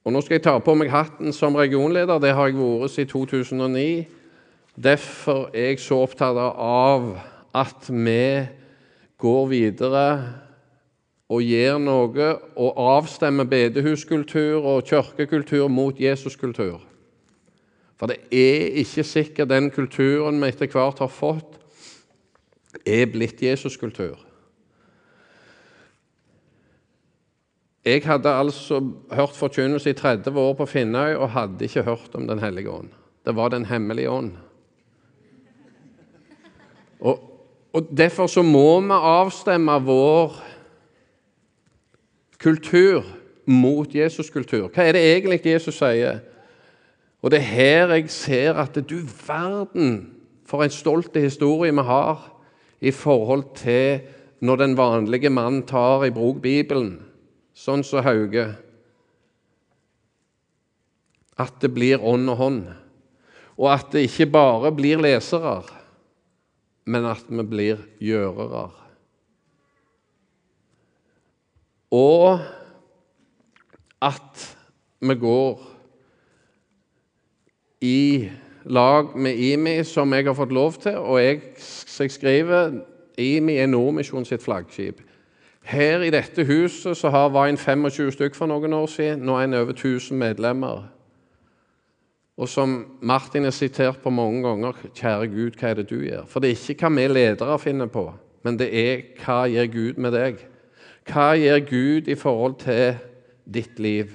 Og 0.05 0.13
Nå 0.13 0.21
skal 0.21 0.35
jeg 0.35 0.43
ta 0.45 0.59
på 0.61 0.75
meg 0.77 0.91
hatten 0.93 1.33
som 1.33 1.55
regionleder. 1.57 2.19
Det 2.21 2.35
har 2.35 2.51
jeg 2.51 2.59
vært 2.59 2.91
siden 2.93 3.09
2009. 3.09 4.05
Derfor 4.75 5.47
er 5.53 5.71
jeg 5.71 5.79
så 5.81 6.03
opptatt 6.03 6.37
av 6.37 7.07
at 7.55 7.87
vi 7.89 8.47
går 9.21 9.45
videre 9.47 10.07
og 11.31 11.41
gjør 11.41 11.79
noe 11.81 12.27
og 12.61 12.81
avstemmer 12.81 13.47
bedehuskultur 13.49 14.65
og 14.75 14.83
kirkekultur 14.85 15.69
mot 15.71 15.99
Jesuskultur. 15.99 16.83
For 17.95 18.11
det 18.11 18.19
er 18.35 18.75
ikke 18.83 19.05
sikkert 19.07 19.49
den 19.49 19.71
kulturen 19.71 20.41
vi 20.41 20.51
etter 20.51 20.69
hvert 20.69 20.99
har 20.99 21.11
fått, 21.11 21.55
er 22.85 23.07
blitt 23.07 23.41
Jesuskultur. 23.41 24.19
Jeg 27.85 28.01
hadde 28.03 28.33
altså 28.33 28.79
hørt 29.13 29.37
forkynnelse 29.37 29.93
i 29.93 29.97
30 29.97 30.39
år 30.41 30.55
på 30.57 30.65
Finnøy 30.65 31.13
og 31.15 31.29
hadde 31.35 31.67
ikke 31.67 31.85
hørt 31.85 32.17
om 32.17 32.27
Den 32.27 32.41
hellige 32.41 32.69
ånd. 32.69 32.89
Det 33.25 33.35
var 33.35 33.49
Den 33.49 33.65
hemmelige 33.65 34.09
ånd. 34.09 34.31
Og 36.99 37.34
og 37.75 37.87
Derfor 37.97 38.27
så 38.31 38.41
må 38.41 38.79
vi 38.79 38.95
avstemme 38.95 39.73
vår 39.83 40.37
kultur 42.39 43.03
mot 43.45 43.91
Jesus-kultur. 43.91 44.69
Hva 44.71 44.85
er 44.85 44.95
det 44.95 45.03
egentlig 45.03 45.41
Jesus 45.45 45.81
sier? 45.81 46.21
Og 47.21 47.31
Det 47.31 47.41
er 47.41 47.51
her 47.51 47.93
jeg 47.97 48.09
ser 48.09 48.53
at 48.61 48.77
du 48.89 48.99
verden 49.27 50.13
for 50.45 50.63
en 50.63 50.71
stolt 50.71 51.17
historie 51.17 51.73
vi 51.73 51.83
har 51.83 52.31
i 52.81 52.91
forhold 52.91 53.43
til 53.55 54.05
når 54.39 54.55
den 54.55 54.77
vanlige 54.77 55.29
mann 55.29 55.63
tar 55.67 56.05
i 56.05 56.13
bruk 56.13 56.41
Bibelen, 56.41 56.99
sånn 57.53 57.83
som 57.83 58.03
Hauge. 58.05 58.53
At 61.37 61.59
det 61.61 61.73
blir 61.73 62.03
ånd 62.03 62.29
og 62.29 62.37
hånd, 62.37 62.61
og 63.57 63.71
at 63.73 63.91
det 63.91 64.05
ikke 64.07 64.31
bare 64.31 64.71
blir 64.71 65.01
lesere 65.01 65.63
men 66.85 67.05
at 67.09 67.25
vi 67.29 67.43
blir 67.43 67.77
gjørere. 67.99 68.69
Og 71.91 72.39
at 74.01 74.57
vi 74.99 75.15
går 75.15 75.63
i 77.81 78.29
lag 78.65 79.17
med 79.17 79.35
IMI, 79.35 79.83
som 79.83 80.13
jeg 80.13 80.25
har 80.25 80.33
fått 80.33 80.51
lov 80.51 80.73
til. 80.73 80.97
Og 80.97 81.23
jeg, 81.23 81.41
jeg 81.99 82.11
skriver 82.11 82.71
IMI 83.17 83.57
er 83.57 83.69
Nordmisjon 83.69 84.25
sitt 84.25 84.43
flaggskip. 84.43 85.01
Her 85.65 86.01
i 86.05 86.09
dette 86.13 86.45
huset 86.45 86.97
så 86.97 87.09
har, 87.09 87.29
var 87.29 87.47
en 87.47 87.57
25 87.57 88.11
stykk 88.11 88.35
for 88.35 88.49
noen 88.49 88.73
år 88.73 88.85
siden. 88.85 89.25
Nå 89.25 89.37
er 89.37 89.47
en 89.47 89.57
over 89.57 89.73
1000 89.73 90.17
medlemmer. 90.17 90.83
Og 92.35 92.49
som 92.51 92.73
Martin 93.01 93.47
har 93.47 93.55
sitert 93.55 94.01
på 94.03 94.11
mange 94.11 94.41
ganger 94.43 94.75
Kjære 94.91 95.29
Gud, 95.31 95.55
hva 95.55 95.71
er 95.71 95.79
det 95.79 95.87
du 95.89 96.01
gjør? 96.03 96.25
For 96.27 96.43
det 96.43 96.51
er 96.51 96.59
ikke 96.73 96.89
hva 96.89 96.97
vi 96.97 97.07
ledere 97.07 97.59
finner 97.63 97.91
på, 97.91 98.09
men 98.43 98.59
det 98.59 98.67
er 98.75 99.03
hva 99.21 99.45
gjør 99.47 99.71
Gud 99.71 100.01
med 100.03 100.15
deg? 100.17 100.41
Hva 101.07 101.31
gjør 101.39 101.61
Gud 101.69 102.09
i 102.11 102.17
forhold 102.19 102.57
til 102.65 102.97
ditt 103.45 103.79
liv? 103.79 104.11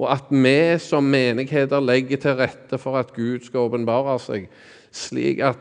Og 0.00 0.08
at 0.10 0.30
vi 0.30 0.78
som 0.82 1.04
menigheter 1.06 1.80
legger 1.80 2.18
til 2.18 2.38
rette 2.40 2.78
for 2.80 2.98
at 2.98 3.12
Gud 3.14 3.44
skal 3.46 3.68
åpenbare 3.68 4.16
seg, 4.18 4.48
slik 4.90 5.42
at 5.44 5.60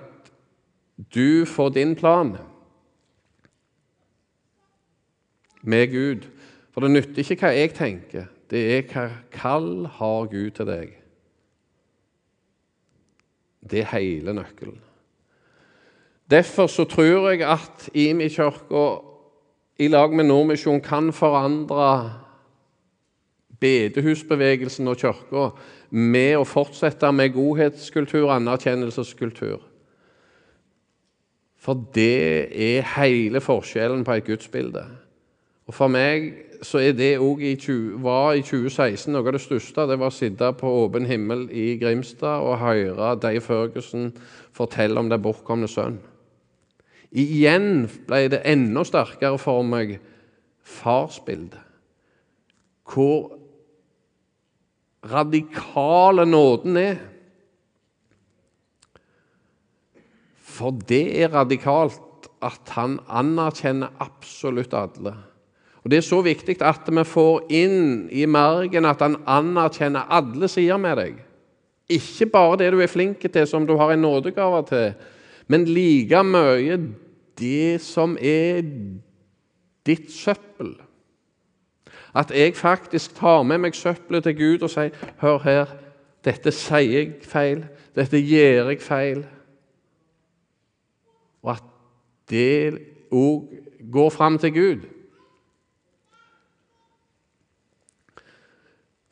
du 1.14 1.46
får 1.46 1.76
din 1.76 1.94
plan 1.96 2.34
med 5.62 5.92
Gud. 5.92 6.26
For 6.74 6.82
det 6.82 6.96
nytter 6.96 7.22
ikke 7.22 7.38
hva 7.44 7.54
jeg 7.54 7.76
tenker, 7.78 8.26
det 8.50 8.64
er 8.78 8.90
hva 8.90 9.06
kall 9.36 9.86
har 10.00 10.32
Gud 10.32 10.50
til 10.58 10.72
deg. 10.72 11.01
Det 13.62 13.84
er 13.84 13.92
hele 13.98 14.34
nøkkelen. 14.34 14.80
Derfor 16.32 16.68
så 16.68 16.86
tror 16.88 17.30
jeg 17.30 17.42
at 17.44 17.90
IMI-kirka 17.94 18.86
i 19.80 19.88
lag 19.88 20.14
med 20.14 20.24
Nordmisjon 20.24 20.82
kan 20.82 21.14
forandre 21.14 22.14
bedehusbevegelsen 23.60 24.88
og 24.88 24.98
kirka 24.98 25.50
med 25.92 26.38
å 26.40 26.48
fortsette 26.48 27.12
med 27.12 27.34
godhetskultur 27.36 28.30
og 28.30 28.36
anerkjennelseskultur. 28.36 29.60
For 31.62 31.78
det 31.94 32.50
er 32.58 32.88
hele 32.96 33.42
forskjellen 33.42 34.06
på 34.06 34.16
et 34.18 34.26
gudsbilde. 34.26 34.86
Og 35.70 35.76
For 35.76 35.92
meg 35.92 36.32
så 36.66 36.82
er 36.82 36.94
det 36.94 37.16
òg 37.22 37.42
i, 37.46 37.56
var 38.02 38.36
i 38.38 38.44
2016 38.46 39.12
noe 39.14 39.26
av 39.26 39.36
det 39.36 39.42
største. 39.42 39.88
Det 39.90 39.98
var 39.98 40.12
å 40.12 40.14
sitte 40.14 40.52
på 40.58 40.70
åpen 40.84 41.08
himmel 41.10 41.48
i 41.50 41.76
Grimstad 41.82 42.46
og 42.46 42.60
høre 42.62 43.16
Dave 43.22 43.42
Førgussen 43.42 44.12
fortelle 44.54 45.00
om 45.00 45.10
den 45.10 45.22
bortkomne 45.22 45.70
sønn. 45.72 46.00
Igjen 47.12 47.90
ble 48.08 48.28
det 48.32 48.44
enda 48.48 48.86
sterkere 48.88 49.40
for 49.42 49.66
meg 49.68 49.98
farsbildet. 50.62 51.60
Hvor 52.92 53.32
radikale 55.08 56.26
nåden 56.26 56.78
er. 56.78 57.02
For 60.52 60.76
det 60.88 61.04
er 61.24 61.34
radikalt 61.34 62.30
at 62.44 62.74
han 62.76 63.00
anerkjenner 63.10 63.94
absolutt 64.04 64.74
alle. 64.78 65.16
Og 65.84 65.92
Det 65.92 65.98
er 65.98 66.06
så 66.06 66.22
viktig 66.22 66.62
at 66.62 66.90
vi 66.94 67.04
får 67.04 67.48
inn 67.50 68.10
i 68.14 68.26
margen 68.30 68.86
at 68.86 69.02
han 69.02 69.18
anerkjenner 69.26 70.12
alle 70.14 70.48
sider 70.48 70.78
med 70.78 71.00
deg. 71.02 71.16
Ikke 71.90 72.28
bare 72.30 72.60
det 72.62 72.70
du 72.74 72.80
er 72.80 72.92
flink 72.92 73.26
til, 73.26 73.48
som 73.48 73.66
du 73.68 73.76
har 73.78 73.92
en 73.92 74.02
nådegave 74.06 74.62
til, 74.70 74.94
men 75.48 75.66
like 75.66 76.24
mye 76.24 76.78
det 77.40 77.82
som 77.82 78.14
er 78.22 78.62
ditt 79.86 80.12
søppel. 80.14 80.76
At 82.16 82.32
jeg 82.32 82.56
faktisk 82.56 83.16
tar 83.16 83.44
med 83.44 83.58
meg 83.64 83.76
søppelet 83.76 84.24
til 84.24 84.38
Gud 84.38 84.64
og 84.64 84.70
sier 84.70 84.92
'Hør 85.22 85.38
her, 85.44 85.66
dette 86.26 86.52
sier 86.52 86.92
jeg 86.92 87.14
feil. 87.24 87.66
Dette 87.96 88.18
gjør 88.18 88.70
jeg 88.70 88.82
feil.' 88.82 89.26
Og 91.44 91.52
at 91.52 91.64
det 92.30 92.78
òg 93.12 93.48
går 93.92 94.10
fram 94.10 94.38
til 94.38 94.54
Gud. 94.54 95.01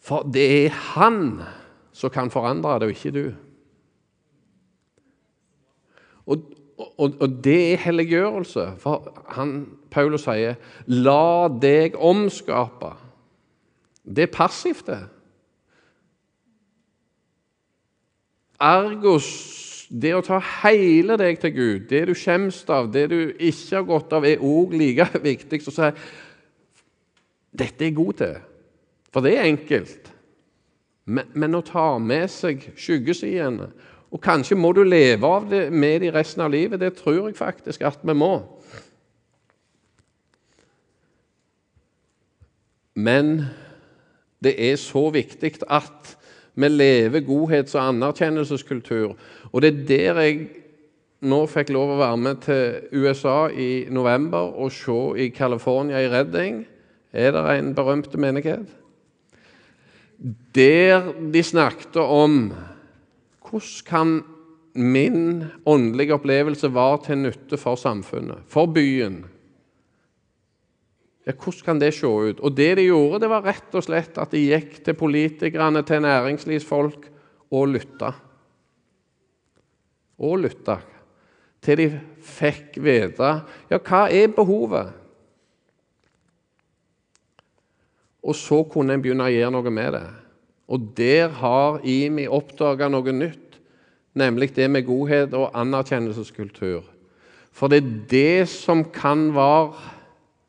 For 0.10 0.26
det 0.26 0.66
er 0.66 0.70
Han 0.96 1.44
som 1.94 2.10
kan 2.10 2.32
forandre 2.32 2.80
det, 2.80 2.88
og 2.88 2.96
ikke 2.96 3.12
du. 3.12 3.26
Og, 6.26 6.38
og, 6.98 7.14
og 7.20 7.30
det 7.44 7.74
er 7.74 7.84
helliggjørelse. 7.84 8.66
For 8.80 9.24
han, 9.36 9.68
Paulus 9.92 10.26
sier 10.26 10.56
'la 10.88 11.48
deg 11.62 11.96
omskape'. 11.96 12.96
Det 14.16 14.24
er 14.24 14.34
passivt, 14.34 14.88
det. 14.88 15.04
Ergos, 18.60 19.88
det 19.90 20.16
å 20.16 20.22
ta 20.26 20.40
hele 20.64 21.18
deg 21.18 21.40
til 21.40 21.54
Gud, 21.56 21.80
det 21.90 22.08
du 22.08 22.14
skjemmes 22.14 22.64
av, 22.70 22.90
det 22.94 23.10
du 23.10 23.34
ikke 23.40 23.76
har 23.76 23.84
godt 23.84 24.14
av, 24.14 24.26
er 24.26 24.42
òg 24.42 24.74
like 24.74 25.08
viktig 25.32 25.62
som 25.62 25.72
å 25.72 25.78
si 25.78 25.92
dette 27.60 27.86
er 27.86 27.90
jeg 27.90 27.96
god 27.96 28.14
til. 28.14 28.36
For 29.14 29.26
det 29.26 29.38
er 29.38 29.50
enkelt. 29.50 30.12
Men, 31.10 31.32
men 31.34 31.58
å 31.58 31.66
ta 31.66 31.98
med 31.98 32.30
seg 32.30 32.68
skyggesidene 32.78 33.72
og 34.10 34.22
kanskje 34.26 34.58
må 34.58 34.72
du 34.74 34.82
leve 34.86 35.28
av 35.28 35.50
det 35.50 35.68
med 35.70 36.02
det 36.02 36.14
resten 36.16 36.42
av 36.42 36.52
livet. 36.54 36.82
Det 36.82 36.96
tror 36.98 37.28
jeg 37.28 37.38
faktisk 37.38 37.84
at 37.86 38.02
vi 38.02 38.16
må. 38.18 38.40
Men 42.98 43.46
det 44.44 44.56
er 44.58 44.80
så 44.82 45.10
viktig 45.14 45.60
at 45.70 46.16
vi 46.60 46.68
lever 46.68 47.22
godhets- 47.24 47.76
og 47.78 47.86
anerkjennelseskultur. 47.94 49.14
Og 49.52 49.62
det 49.62 49.74
er 49.74 49.86
der 49.88 50.22
jeg 50.22 50.50
nå 51.22 51.44
fikk 51.52 51.70
lov 51.76 51.94
å 51.94 52.00
være 52.00 52.18
med 52.18 52.42
til 52.44 53.04
USA 53.04 53.48
i 53.52 53.86
november 53.92 54.56
og 54.58 54.72
se 54.72 55.00
i 55.20 55.30
California, 55.30 56.02
i 56.02 56.10
Redding. 56.10 56.66
Er 57.14 57.32
det 57.32 57.46
en 57.60 57.76
berømt 57.76 58.16
menighet? 58.18 58.68
Der 60.56 61.14
de 61.32 61.44
snakket 61.44 61.96
om 61.96 62.52
hvordan 63.50 63.86
kan 63.88 64.10
min 64.76 65.46
åndelige 65.66 66.14
opplevelse 66.14 66.70
være 66.76 67.00
til 67.06 67.22
nytte 67.24 67.58
for 67.58 67.80
samfunnet, 67.80 68.44
for 68.48 68.68
byen? 68.68 69.24
Ja, 71.26 71.34
Hvordan 71.34 71.66
kan 71.66 71.80
det 71.80 71.94
se 71.94 72.08
ut? 72.08 72.40
Og 72.40 72.58
Det 72.58 72.78
de 72.78 72.84
gjorde, 72.84 73.20
det 73.20 73.30
var 73.30 73.46
rett 73.46 73.76
og 73.76 73.84
slett 73.84 74.18
at 74.18 74.32
de 74.32 74.40
gikk 74.50 74.84
til 74.86 74.94
politikerne, 74.94 75.84
til 75.84 76.02
næringslivsfolk, 76.02 77.10
og 77.52 77.68
lytta. 77.68 78.12
Og 80.20 80.40
lytta. 80.40 80.80
Til 81.62 81.78
de 81.78 81.88
fikk 82.22 82.78
vite 82.82 83.30
ja, 83.70 83.78
hva 83.78 84.08
er 84.10 84.32
behovet. 84.34 84.94
Og 88.24 88.36
så 88.36 88.64
kunne 88.68 88.96
en 88.96 89.04
begynne 89.04 89.28
å 89.28 89.34
gjøre 89.34 89.54
noe 89.56 89.72
med 89.74 89.94
det. 89.96 90.08
Og 90.70 90.92
der 90.98 91.32
har 91.40 91.80
IMI 91.88 92.28
oppdaga 92.30 92.90
noe 92.92 93.14
nytt, 93.16 93.58
nemlig 94.20 94.52
det 94.56 94.68
med 94.70 94.86
godhet 94.86 95.34
og 95.38 95.56
anerkjennelseskultur. 95.58 96.84
For 97.56 97.72
det 97.72 97.80
er 97.80 97.96
det 98.12 98.50
som 98.52 98.84
kan 98.94 99.30
være 99.36 99.74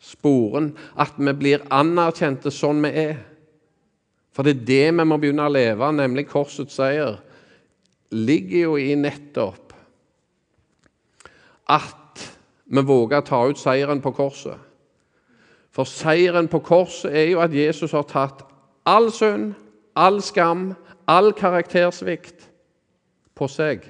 sporen, 0.00 0.72
at 0.96 1.16
vi 1.18 1.32
blir 1.36 1.64
anerkjente 1.72 2.52
sånn 2.52 2.82
vi 2.84 2.92
er. 3.06 3.18
For 4.34 4.46
det 4.46 4.56
er 4.56 4.66
det 4.68 4.84
vi 5.00 5.06
må 5.08 5.18
begynne 5.20 5.48
å 5.48 5.52
leve, 5.52 5.90
nemlig 5.92 6.28
korsets 6.30 6.76
seier, 6.78 7.18
ligger 8.10 8.70
jo 8.70 8.78
i 8.80 8.94
nettopp 8.98 9.70
at 11.70 12.24
vi 12.70 12.82
våger 12.82 13.20
å 13.20 13.26
ta 13.26 13.40
ut 13.46 13.58
seieren 13.58 14.02
på 14.02 14.12
korset. 14.14 14.58
For 15.80 15.88
seieren 15.88 16.44
på 16.52 16.58
korset 16.60 17.14
er 17.16 17.30
jo 17.30 17.40
at 17.40 17.54
Jesus 17.56 17.94
har 17.96 18.04
tatt 18.04 18.42
all 18.84 19.06
synd 19.16 19.54
all 19.96 20.20
skam, 20.22 20.74
all 21.08 21.32
karaktersvikt 21.32 22.50
på 23.34 23.48
seg. 23.48 23.86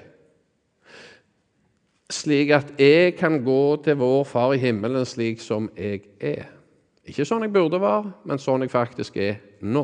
Slik 2.11 2.53
at 2.55 2.71
jeg 2.79 3.15
kan 3.19 3.41
gå 3.43 3.75
til 3.83 3.99
vår 3.99 4.23
Far 4.27 4.55
i 4.55 4.61
himmelen 4.61 5.03
slik 5.07 5.43
som 5.43 5.67
jeg 5.75 6.05
er. 6.19 6.47
Ikke 7.07 7.27
sånn 7.27 7.43
jeg 7.43 7.51
burde 7.51 7.81
være, 7.81 8.13
men 8.23 8.39
sånn 8.39 8.63
jeg 8.63 8.71
faktisk 8.71 9.19
er 9.19 9.39
nå. 9.61 9.83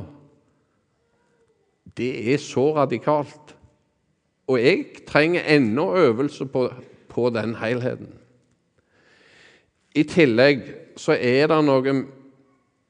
Det 1.98 2.12
er 2.32 2.40
så 2.40 2.70
radikalt. 2.76 3.56
Og 4.48 4.64
jeg 4.64 5.04
trenger 5.08 5.44
ennå 5.44 5.90
øvelse 6.00 6.48
på, 6.48 6.70
på 7.12 7.30
den 7.36 7.56
helheten. 7.60 8.14
I 9.92 10.04
tillegg 10.08 10.87
så 10.98 11.16
er 11.16 11.50
det 11.52 11.60
noe 11.66 11.98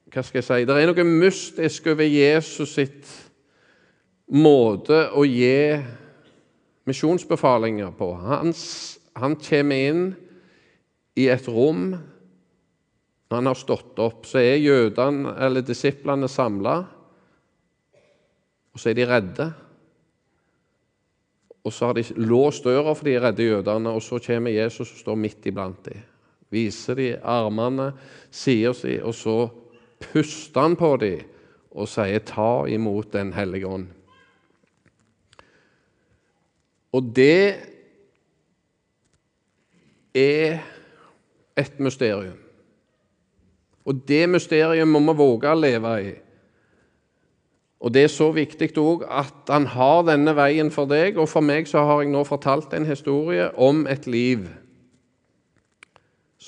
hva 0.08 0.22
skal 0.24 0.40
jeg 0.40 0.46
si, 0.46 0.64
Det 0.64 0.76
er 0.76 0.88
noe 0.88 1.04
mystisk 1.04 1.90
over 1.92 2.06
Jesus 2.08 2.74
sitt 2.78 3.10
måte 4.32 5.08
å 5.12 5.24
gi 5.28 5.76
misjonsbefalinger 6.88 7.92
på. 7.96 8.08
Han, 8.24 8.54
han 9.20 9.36
kommer 9.40 9.88
inn 9.90 10.06
i 11.18 11.28
et 11.28 11.48
rom 11.52 11.90
når 11.92 13.36
han 13.36 13.50
har 13.50 13.60
stått 13.60 14.00
opp. 14.00 14.24
Så 14.28 14.40
er 14.40 14.62
jødene, 14.62 15.34
eller 15.44 15.64
disiplene 15.66 16.28
samla, 16.32 16.78
og 18.72 18.80
så 18.80 18.92
er 18.92 18.96
de 18.96 19.08
redde. 19.08 19.48
Og 21.68 21.74
så 21.74 21.90
har 21.90 21.98
de 21.98 22.06
låst 22.16 22.64
døra 22.64 22.94
for 22.96 23.04
de 23.04 23.18
redde 23.20 23.50
jødene, 23.50 23.92
og 23.92 24.00
så 24.04 24.20
kommer 24.24 24.54
Jesus 24.56 24.94
og 24.94 25.02
står 25.02 25.20
midt 25.20 25.50
iblant 25.50 25.82
dem. 25.84 26.07
Viser 26.50 26.96
de 26.96 27.08
armene, 27.22 27.92
sier 28.30 28.72
si, 28.72 28.96
og 29.02 29.14
så 29.14 29.36
puster 30.00 30.64
han 30.64 30.76
på 30.76 30.96
dem 31.00 31.26
og 31.70 31.88
sier 31.88 32.18
'ta 32.18 32.66
imot 32.66 33.12
Den 33.12 33.32
hellige 33.32 33.66
ånd'. 33.66 33.92
Og 36.92 37.12
det 37.16 37.54
er 40.14 40.58
et 41.56 41.80
mysterium. 41.80 42.38
Og 43.84 44.08
det 44.08 44.28
mysteriet 44.28 44.88
må 44.88 45.00
vi 45.00 45.16
våge 45.16 45.52
å 45.52 45.58
leve 45.58 45.92
i. 46.02 46.14
Og 47.80 47.94
Det 47.94 48.02
er 48.02 48.10
så 48.10 48.32
viktig 48.34 48.72
òg 48.78 49.04
at 49.06 49.48
han 49.48 49.66
har 49.66 50.02
denne 50.02 50.34
veien 50.34 50.70
for 50.70 50.86
deg. 50.90 51.18
Og 51.18 51.28
for 51.28 51.40
meg 51.40 51.68
så 51.70 51.84
har 51.86 52.02
jeg 52.02 52.10
nå 52.10 52.24
fortalt 52.26 52.74
en 52.74 52.86
historie 52.86 53.50
om 53.56 53.86
et 53.86 54.06
liv 54.06 54.48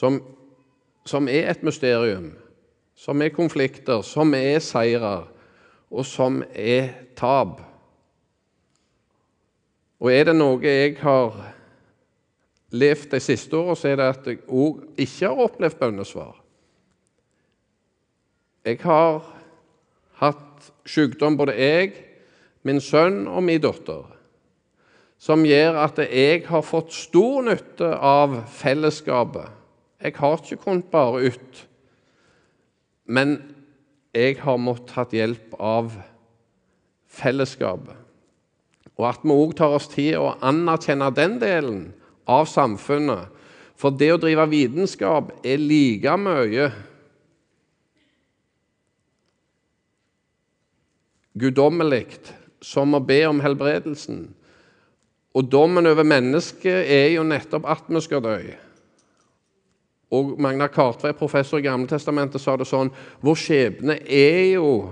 som, 0.00 0.22
som 1.04 1.28
er 1.28 1.50
et 1.50 1.64
mysterium. 1.66 2.32
Som 2.96 3.22
er 3.22 3.32
konflikter, 3.32 4.02
som 4.04 4.34
er 4.36 4.58
seirer, 4.64 5.26
og 5.90 6.06
som 6.06 6.42
er 6.54 6.92
tap. 7.16 7.60
Og 10.00 10.12
er 10.12 10.30
det 10.30 10.36
noe 10.36 10.60
jeg 10.64 10.96
har 11.02 11.34
levd 12.70 13.10
de 13.12 13.20
siste 13.20 13.56
åra, 13.56 13.74
så 13.76 13.90
er 13.90 13.98
det 13.98 14.08
at 14.12 14.28
jeg 14.30 14.40
òg 14.46 14.84
ikke 15.00 15.26
har 15.26 15.44
opplevd 15.44 15.80
bønnesvar. 15.80 16.36
Jeg 18.64 18.78
har 18.84 19.24
hatt 20.20 20.70
sykdom, 20.88 21.36
både 21.40 21.56
jeg, 21.56 21.92
min 22.62 22.80
sønn 22.84 23.24
og 23.28 23.42
min 23.44 23.60
datter, 23.60 24.04
som 25.20 25.44
gjør 25.44 25.80
at 25.82 25.98
jeg 26.04 26.44
har 26.48 26.64
fått 26.64 26.92
stor 26.96 27.40
nytte 27.48 27.88
av 27.96 28.42
fellesskapet. 28.60 29.59
Jeg 30.00 30.16
har 30.16 30.40
ikke 30.40 30.62
kunnet 30.64 30.86
bare 30.92 31.28
ut, 31.28 31.64
men 33.04 33.36
jeg 34.16 34.38
har 34.40 34.56
måttet 34.56 34.94
hatt 34.96 35.12
hjelp 35.14 35.56
av 35.60 35.92
fellesskapet. 37.10 37.96
Og 38.96 39.06
at 39.08 39.22
vi 39.24 39.34
òg 39.34 39.52
tar 39.56 39.74
oss 39.76 39.88
tid 39.92 40.16
å 40.18 40.34
anerkjenne 40.44 41.08
den 41.16 41.38
delen 41.40 41.82
av 42.28 42.48
samfunnet. 42.50 43.28
For 43.80 43.92
det 43.96 44.10
å 44.12 44.20
drive 44.20 44.44
vitenskap 44.50 45.32
er 45.44 45.60
like 45.60 46.16
mye 46.20 46.66
guddommelig 51.40 52.06
som 52.60 52.92
å 52.96 53.00
be 53.00 53.22
om 53.28 53.40
helbredelsen. 53.40 54.26
Og 55.32 55.46
dommen 55.48 55.86
over 55.88 56.04
mennesket 56.04 56.90
er 56.90 57.14
jo 57.14 57.24
nettopp 57.24 57.68
at 57.70 57.88
vi 57.88 58.02
skal 58.04 58.24
dø. 58.24 58.36
Og 60.10 60.34
Magna 60.42 60.66
Kartveit, 60.66 61.18
professor 61.18 61.60
i 61.60 61.64
Gamletestamentet, 61.64 62.42
sa 62.42 62.56
det 62.58 62.66
sånn 62.66 62.90
Vår 63.22 63.38
skjebne 63.38 64.00
er 64.02 64.56
jo 64.56 64.90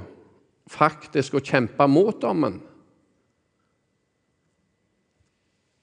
faktisk 0.71 1.39
å 1.39 1.43
kjempe 1.45 1.87
mot 1.91 2.21
dommen. 2.23 2.61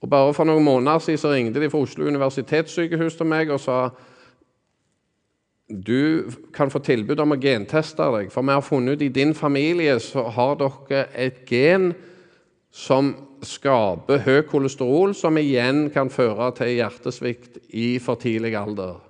Og 0.06 0.10
Bare 0.10 0.34
for 0.38 0.46
noen 0.46 0.64
måneder 0.64 1.02
siden 1.02 1.22
så 1.22 1.32
ringte 1.34 1.62
de 1.62 1.70
fra 1.72 1.82
Oslo 1.82 2.06
universitetssykehus 2.06 3.18
til 3.18 3.30
meg 3.30 3.50
og 3.50 3.64
sa 3.64 3.80
du 5.66 6.30
kan 6.54 6.70
få 6.70 6.78
tilbud 6.86 7.18
om 7.24 7.34
å 7.34 7.40
genteste 7.42 8.06
deg, 8.14 8.30
for 8.30 8.46
vi 8.46 8.54
har 8.54 8.62
funnet 8.62 9.00
ut 9.00 9.06
i 9.08 9.10
din 9.10 9.34
familie 9.34 9.96
så 10.04 10.28
har 10.36 10.60
dere 10.60 11.08
et 11.18 11.42
gen 11.50 11.96
som 12.70 13.16
skaper 13.46 14.22
høy 14.28 14.44
kolesterol, 14.46 15.16
som 15.18 15.38
igjen 15.42 15.88
kan 15.94 16.12
føre 16.14 16.52
til 16.60 16.76
hjertesvikt 16.76 17.58
i 17.74 17.96
for 18.04 18.22
tidlig 18.22 18.54
alder. 18.60 19.05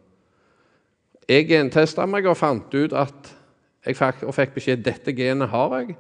Jeg 1.30 1.48
gentesta 1.50 2.06
meg 2.06 2.28
og 2.30 2.38
fant 2.38 2.74
ut 2.76 2.94
at 2.94 3.32
jeg 3.86 3.98
fikk, 3.98 4.26
og 4.26 4.36
fikk 4.36 4.54
beskjed 4.58 4.84
dette 4.86 5.14
genet 5.18 5.50
har 5.50 5.74
jeg, 5.80 5.96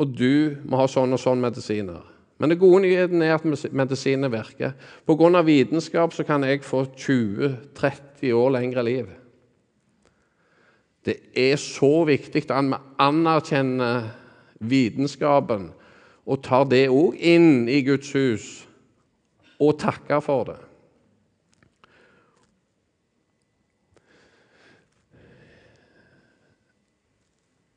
og 0.00 0.14
du 0.16 0.56
må 0.68 0.80
ha 0.80 0.86
sånn 0.88 1.12
og 1.12 1.20
sånn 1.20 1.42
medisiner. 1.42 2.00
Men 2.40 2.50
den 2.50 2.58
gode 2.58 2.80
nyheten 2.82 3.22
er 3.22 3.36
at 3.36 3.44
medisiner 3.46 4.32
virker. 4.32 4.72
Pga. 5.06 5.42
vitenskap 5.46 6.12
så 6.12 6.24
kan 6.24 6.42
jeg 6.42 6.64
få 6.64 6.86
20-30 6.96 8.32
år 8.32 8.50
lengre 8.56 8.82
liv. 8.82 9.12
Det 11.04 11.16
er 11.34 11.56
så 11.56 12.04
viktig 12.06 12.44
at 12.50 12.64
vi 12.64 12.80
anerkjenner 12.98 14.10
vitenskapen 14.58 15.70
og 16.26 16.42
tar 16.42 16.64
det 16.70 16.88
òg 16.90 17.16
inn 17.18 17.68
i 17.68 17.82
Guds 17.82 18.12
hus 18.14 18.50
og 19.62 19.78
takker 19.78 20.22
for 20.22 20.46
det. 20.50 20.58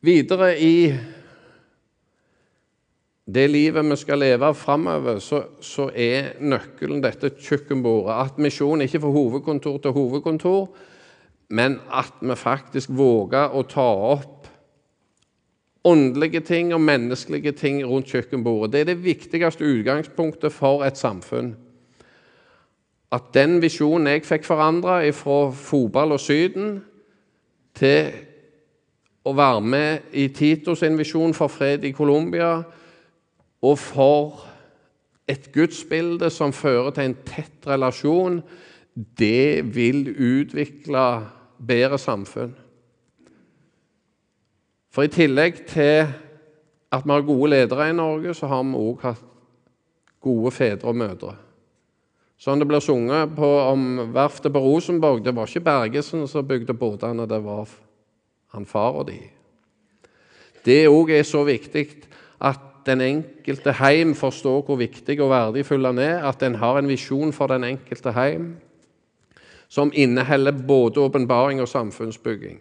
Videre 0.05 0.51
i 0.61 0.93
det 3.25 3.45
livet 3.49 3.85
vi 3.89 3.95
skal 3.97 4.21
leve 4.21 4.51
framover, 4.53 5.17
så, 5.19 5.41
så, 5.61 5.87
er 5.89 6.35
nøkkelen 6.45 7.01
dette 7.01 7.31
kjøkkenbordet. 7.41 8.13
At 8.13 8.37
misjonen 8.37 8.85
ikke 8.85 9.01
får 9.01 9.15
hovedkontor 9.15 9.79
til 9.81 9.95
hovedkontor, 9.95 10.67
men 11.49 11.79
at 11.89 12.21
vi 12.21 12.37
faktisk 12.37 12.93
våger 12.93 13.55
å 13.55 13.63
ta 13.69 13.87
opp 14.11 14.45
åndelige 15.85 16.41
ting 16.45 16.73
og 16.73 16.81
menneskelige 16.81 17.55
ting 17.57 17.81
rundt 17.85 18.09
kjøkkenbordet. 18.13 18.73
Det 18.73 18.79
er 18.81 18.91
det 18.91 19.03
viktigste 19.05 19.65
utgangspunktet 19.65 20.53
for 20.53 20.85
et 20.85 20.97
samfunn. 20.97 21.55
At 23.13 23.33
den 23.33 23.57
visjonen 23.61 24.09
jeg 24.13 24.25
fikk 24.25 24.45
forandra 24.45 24.99
fra 25.13 25.49
fotball 25.53 26.13
og 26.17 26.21
Syden 26.21 26.79
til 27.77 28.13
å 29.25 29.33
være 29.33 29.61
med 29.61 30.11
i 30.13 30.27
Titos 30.33 30.83
visjon 30.97 31.33
for 31.33 31.49
fred 31.49 31.85
i 31.85 31.93
Colombia, 31.95 32.59
og 33.65 33.79
for 33.81 34.43
et 35.27 35.49
gudsbilde 35.53 36.29
som 36.29 36.53
fører 36.53 36.93
til 36.93 37.09
en 37.09 37.17
tett 37.25 37.65
relasjon, 37.67 38.43
det 38.93 39.65
vil 39.75 40.05
utvikle 40.13 41.05
bedre 41.57 41.97
samfunn. 41.97 42.53
For 44.93 45.03
i 45.03 45.11
tillegg 45.11 45.65
til 45.67 46.05
at 46.93 47.03
vi 47.03 47.11
har 47.11 47.25
gode 47.27 47.49
ledere 47.51 47.89
i 47.89 47.95
Norge, 47.97 48.33
så 48.38 48.47
har 48.47 48.61
vi 48.63 48.77
òg 48.79 49.01
hatt 49.03 49.25
gode 50.23 50.53
fedre 50.55 50.93
og 50.93 50.95
mødre. 51.01 51.33
Sånn 52.39 52.61
det 52.61 52.67
blir 52.69 52.83
sunget 52.83 53.33
på, 53.35 53.47
om 53.71 54.11
verftet 54.13 54.51
på 54.51 54.59
Rosenborg 54.59 55.21
Det 55.23 55.31
var 55.35 55.47
ikke 55.47 55.63
Bergesen 55.63 56.25
som 56.27 56.47
bygde 56.47 56.75
båtene, 56.75 57.27
det 57.27 57.39
var 57.43 57.69
han 58.55 58.65
far 58.65 59.01
og 59.01 59.09
de. 59.11 59.19
Det 60.65 60.87
òg 60.89 61.11
er 61.13 61.27
så 61.27 61.43
viktig 61.45 61.87
at 62.41 62.61
den 62.85 63.01
enkelte 63.01 63.73
heim 63.79 64.13
forstår 64.17 64.61
hvor 64.65 64.77
viktig 64.77 65.17
og 65.21 65.29
verdifull 65.29 65.85
han 65.85 65.99
er, 66.01 66.21
at 66.25 66.43
en 66.43 66.57
har 66.61 66.79
en 66.79 66.89
visjon 66.89 67.33
for 67.33 67.49
den 67.49 67.63
enkelte 67.63 68.13
heim 68.13 68.55
som 69.69 69.91
inneholder 69.93 70.53
både 70.67 71.01
åpenbaring 71.01 71.61
og 71.61 71.67
samfunnsbygging. 71.67 72.59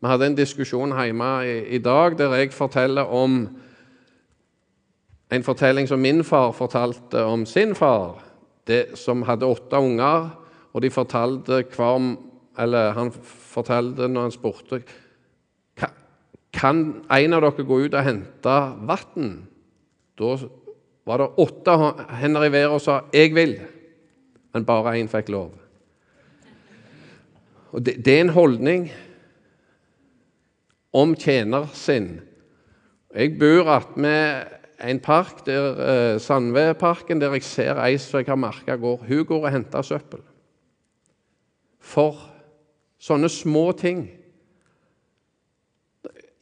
Vi 0.00 0.08
hadde 0.08 0.26
en 0.26 0.36
diskusjon 0.36 0.92
hjemme 0.92 1.30
i, 1.48 1.78
dag 1.78 2.18
der 2.18 2.34
jeg 2.36 2.52
forteller 2.52 3.08
om 3.08 3.46
en 5.32 5.42
fortelling 5.42 5.88
som 5.88 6.00
min 6.00 6.22
far 6.24 6.52
fortalte 6.52 7.24
om 7.24 7.46
sin 7.46 7.74
far, 7.74 8.22
det, 8.66 8.98
som 8.98 9.22
hadde 9.22 9.46
åtte 9.46 9.76
unger. 9.76 10.30
og 10.72 10.82
de 10.82 10.90
fortalte 10.90 11.64
hver, 11.76 12.16
eller 12.58 12.92
Han 12.92 13.12
fortalte 13.52 14.08
når 14.08 14.22
han 14.22 14.30
spurte 14.30 14.82
kan 16.56 16.82
en 17.12 17.36
av 17.36 17.44
dere 17.44 17.66
gå 17.68 17.80
ut 17.84 17.94
og 17.94 18.06
hente 18.06 18.56
vann. 18.88 19.32
Da 20.16 20.36
var 21.06 21.22
det 21.22 21.28
åtte 21.44 21.76
hender 22.20 22.46
i 22.46 22.52
været 22.52 22.72
og 22.72 22.80
sa 22.80 23.00
'jeg 23.12 23.34
vil', 23.34 23.60
men 24.52 24.64
bare 24.64 25.00
én 25.00 25.08
fikk 25.08 25.28
lov. 25.28 25.52
Og 27.72 27.86
det, 27.86 28.04
det 28.04 28.16
er 28.16 28.20
en 28.20 28.28
holdning 28.28 28.90
om 30.92 31.14
tjener 31.14 31.66
sin. 31.72 32.20
Jeg 33.14 33.38
bor 33.38 33.68
attmed 33.70 34.44
en 34.84 35.00
park, 35.00 35.46
der, 35.46 36.14
eh, 36.14 36.20
Sandvedparken, 36.20 37.20
der 37.20 37.32
jeg 37.32 37.42
ser 37.42 37.80
ei 37.84 37.98
som 37.98 38.18
jeg 38.18 38.26
har 38.28 38.36
merka 38.36 38.76
går. 38.76 39.04
Hun 39.08 39.24
går 39.24 39.44
og 39.44 39.52
henter 39.52 39.82
søppel. 39.82 40.20
For 41.80 42.16
sånne 42.98 43.28
små 43.28 43.72
ting 43.72 44.10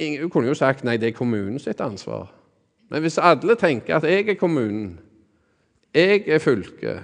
Hun 0.01 0.31
kunne 0.31 0.51
jo 0.51 0.59
sagt 0.59 0.85
nei, 0.85 0.97
det 0.99 1.13
er 1.13 1.17
kommunen 1.19 1.59
sitt 1.63 1.81
ansvar. 1.81 2.33
Men 2.91 3.03
hvis 3.05 3.19
alle 3.19 3.57
tenker 3.59 3.97
at 3.97 4.07
jeg 4.09 4.29
er 4.29 4.39
kommunen, 4.39 4.99
jeg 5.95 6.25
er 6.27 6.43
fylket, 6.43 7.03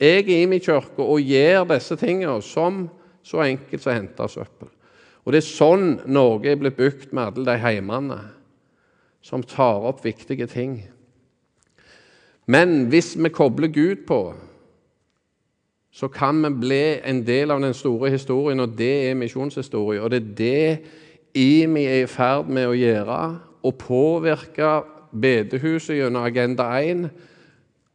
jeg 0.00 0.24
er 0.24 0.42
i 0.42 0.46
min 0.46 0.62
kirke 0.62 1.02
og 1.02 1.20
gjør 1.20 1.66
disse 1.72 1.96
tingene 1.98 2.42
som 2.42 2.84
så 3.26 3.42
enkelt 3.42 3.82
som 3.82 3.92
å 3.92 3.96
hente 3.96 4.28
søppel. 4.30 4.70
Og 5.26 5.32
Det 5.32 5.42
er 5.42 5.48
sånn 5.48 5.88
Norge 6.08 6.52
er 6.52 6.60
blitt 6.60 6.78
bygd 6.78 7.10
med 7.12 7.26
alle 7.26 7.44
de 7.50 7.56
heimene 7.60 8.20
som 9.20 9.42
tar 9.42 9.82
opp 9.90 10.04
viktige 10.06 10.46
ting. 10.48 10.78
Men 12.48 12.86
hvis 12.88 13.12
vi 13.18 13.28
kobler 13.28 13.68
Gud 13.68 14.06
på, 14.08 14.22
så 15.92 16.08
kan 16.08 16.40
vi 16.46 16.50
bli 16.62 16.84
en 17.04 17.20
del 17.26 17.50
av 17.50 17.60
den 17.60 17.74
store 17.74 18.08
historien, 18.14 18.60
og 18.60 18.78
det 18.78 19.10
er 19.10 19.18
misjonshistorie. 19.18 20.00
Og 20.00 20.10
det 20.10 20.22
er 20.22 20.34
det 20.38 20.78
IMI 21.38 21.84
er 21.86 22.02
i 22.02 22.10
ferd 22.10 22.50
med 22.50 22.66
å 22.66 22.76
gjøre, 22.76 23.18
å 23.62 23.70
påvirke 23.78 24.72
bedehuset 25.12 26.00
gjennom 26.00 26.26
Agenda 26.26 26.66
1. 26.82 27.08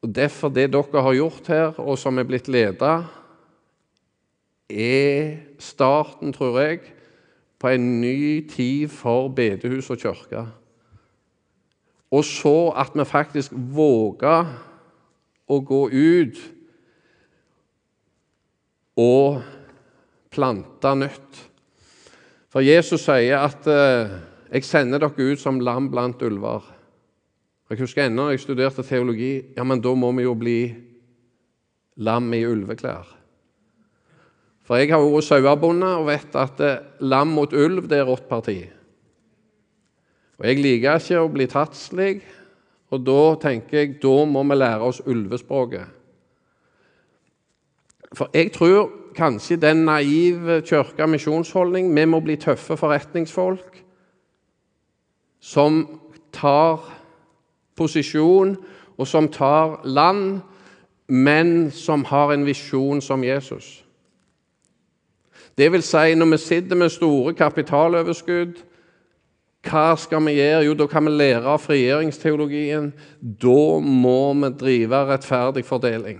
Og 0.03 0.15
Derfor 0.15 0.51
det 0.53 0.69
dere 0.71 1.03
har 1.03 1.17
gjort 1.17 1.51
her, 1.51 1.79
og 1.79 1.99
som 1.99 2.19
er 2.19 2.27
blitt 2.27 2.49
ledet 2.51 3.03
er 4.73 5.37
starten, 5.61 6.33
tror 6.33 6.59
jeg, 6.61 6.79
på 7.59 7.71
en 7.71 8.01
ny 8.01 8.41
tid 8.49 8.89
for 8.91 9.29
bedehus 9.31 9.91
og 9.93 10.01
kirke. 10.01 10.45
Og 12.13 12.25
så 12.25 12.73
at 12.77 12.95
vi 12.95 13.05
faktisk 13.07 13.53
våger 13.53 14.49
å 15.49 15.59
gå 15.59 15.81
ut 15.89 16.41
og 18.99 19.41
plante 20.33 20.93
nytt. 20.99 21.39
For 22.53 22.61
Jesus 22.61 23.01
sier 23.01 23.41
at 23.41 23.65
eh, 23.65 24.13
'jeg 24.53 24.63
sender 24.63 25.01
dere 25.01 25.31
ut 25.31 25.39
som 25.41 25.59
lam 25.59 25.89
blant 25.89 26.21
ulver'. 26.21 26.69
Jeg 27.69 27.79
husker 27.79 28.05
ennå 28.05 28.29
jeg 28.29 28.39
studerte 28.39 28.83
teologi. 28.83 29.41
Ja, 29.57 29.63
men 29.63 29.81
da 29.81 29.95
må 29.95 30.11
vi 30.11 30.23
jo 30.23 30.35
bli 30.35 30.75
lam 31.97 32.33
i 32.33 32.45
ulveklær. 32.45 33.07
For 34.63 34.77
jeg 34.77 34.91
har 34.93 35.01
vært 35.01 35.25
sauebonde 35.25 35.89
og 35.97 36.05
vet 36.07 36.35
at 36.35 36.61
eh, 36.61 36.77
lam 37.01 37.33
mot 37.33 37.53
ulv 37.53 37.89
det 37.89 37.97
er 37.97 38.05
rått 38.05 38.29
parti. 38.29 38.69
Og 40.37 40.45
Jeg 40.45 40.61
liker 40.61 40.99
ikke 40.99 41.19
å 41.19 41.33
bli 41.33 41.47
tatt 41.47 41.73
slik, 41.75 42.21
og 42.91 43.01
da 43.05 43.35
tenker 43.41 43.77
jeg 43.77 44.01
da 44.01 44.25
må 44.25 44.43
vi 44.43 44.55
lære 44.55 44.85
oss 44.85 45.01
ulvespråket. 45.01 45.87
For 48.13 48.29
jeg 48.33 48.53
tror 48.53 49.02
kanskje 49.15 49.57
den 49.61 49.85
naive 49.85 50.61
kirka 50.61 51.05
misjonsholdning 51.05 51.95
Vi 51.95 52.05
må 52.05 52.19
bli 52.19 52.35
tøffe 52.35 52.77
forretningsfolk 52.77 53.83
som 55.43 55.99
tar 56.31 56.79
posisjon, 57.75 58.57
og 58.97 59.07
som 59.07 59.27
tar 59.27 59.81
land, 59.83 60.39
men 61.07 61.71
som 61.71 62.05
har 62.05 62.33
en 62.33 62.45
visjon 62.45 63.01
som 63.01 63.23
Jesus. 63.23 63.83
Det 65.57 65.71
vil 65.71 65.83
si, 65.83 66.15
når 66.15 66.25
vi 66.31 66.37
sitter 66.37 66.75
med 66.75 66.89
store 66.89 67.33
kapitaloverskudd, 67.33 68.53
hva 69.63 69.93
skal 69.95 70.25
vi 70.25 70.37
gjøre? 70.37 70.63
Jo, 70.65 70.73
da 70.73 70.87
kan 70.91 71.05
vi 71.05 71.11
lære 71.11 71.47
av 71.47 71.61
frigjøringsteologien. 71.63 72.89
Da 73.21 73.79
må 73.79 74.33
vi 74.33 74.49
drive 74.59 75.03
rettferdig 75.07 75.63
fordeling. 75.65 76.19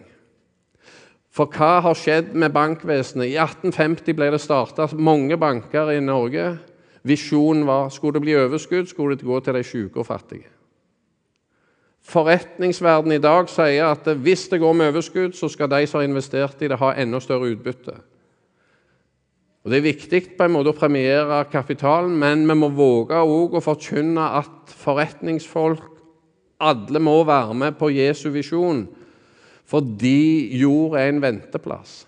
For 1.34 1.50
hva 1.50 1.80
har 1.82 1.98
skjedd 1.98 2.36
med 2.38 2.54
bankvesenet? 2.54 3.32
I 3.32 3.40
1850 3.42 4.14
ble 4.14 4.30
det 4.36 4.42
starta 4.42 4.86
mange 4.94 5.38
banker 5.42 5.90
i 5.96 6.02
Norge. 6.04 6.52
Visjonen 7.04 7.66
var 7.66 7.90
skulle 7.92 8.20
det 8.20 8.28
bli 8.28 8.36
overskudd, 8.38 8.86
skulle 8.88 9.18
det 9.18 9.26
gå 9.26 9.40
til 9.42 9.58
de 9.58 9.64
syke 9.66 10.04
og 10.04 10.08
fattige. 10.08 10.46
Forretningsverdenen 12.04 13.18
i 13.18 13.24
dag 13.24 13.48
sier 13.50 13.90
at 13.96 14.08
hvis 14.22 14.46
det 14.52 14.60
går 14.62 14.74
med 14.78 14.92
overskudd, 14.92 15.34
så 15.34 15.50
skal 15.50 15.72
de 15.72 15.86
som 15.88 16.02
har 16.02 16.10
investert 16.10 16.62
i 16.62 16.70
det, 16.70 16.78
ha 16.78 16.94
enda 17.00 17.22
større 17.24 17.50
utbytte. 17.56 17.96
Og 19.64 19.72
Det 19.72 19.78
er 19.78 19.86
viktig 19.88 20.22
på 20.38 20.44
en 20.44 20.52
måte 20.52 20.74
å 20.74 20.78
premiere 20.78 21.46
kapitalen, 21.50 22.18
men 22.20 22.44
vi 22.46 22.56
må 22.60 22.68
våge 22.76 23.16
også 23.16 23.58
å 23.58 23.64
forkynne 23.64 24.26
at 24.44 24.74
forretningsfolk 24.84 25.88
alle 26.60 27.00
må 27.00 27.24
være 27.24 27.56
med 27.56 27.80
på 27.80 27.90
Jesu 27.96 28.30
visjon, 28.30 28.84
fordi 29.70 30.55
jord 30.59 30.97
er 30.99 31.09
en 31.09 31.22
venteplass. 31.24 32.03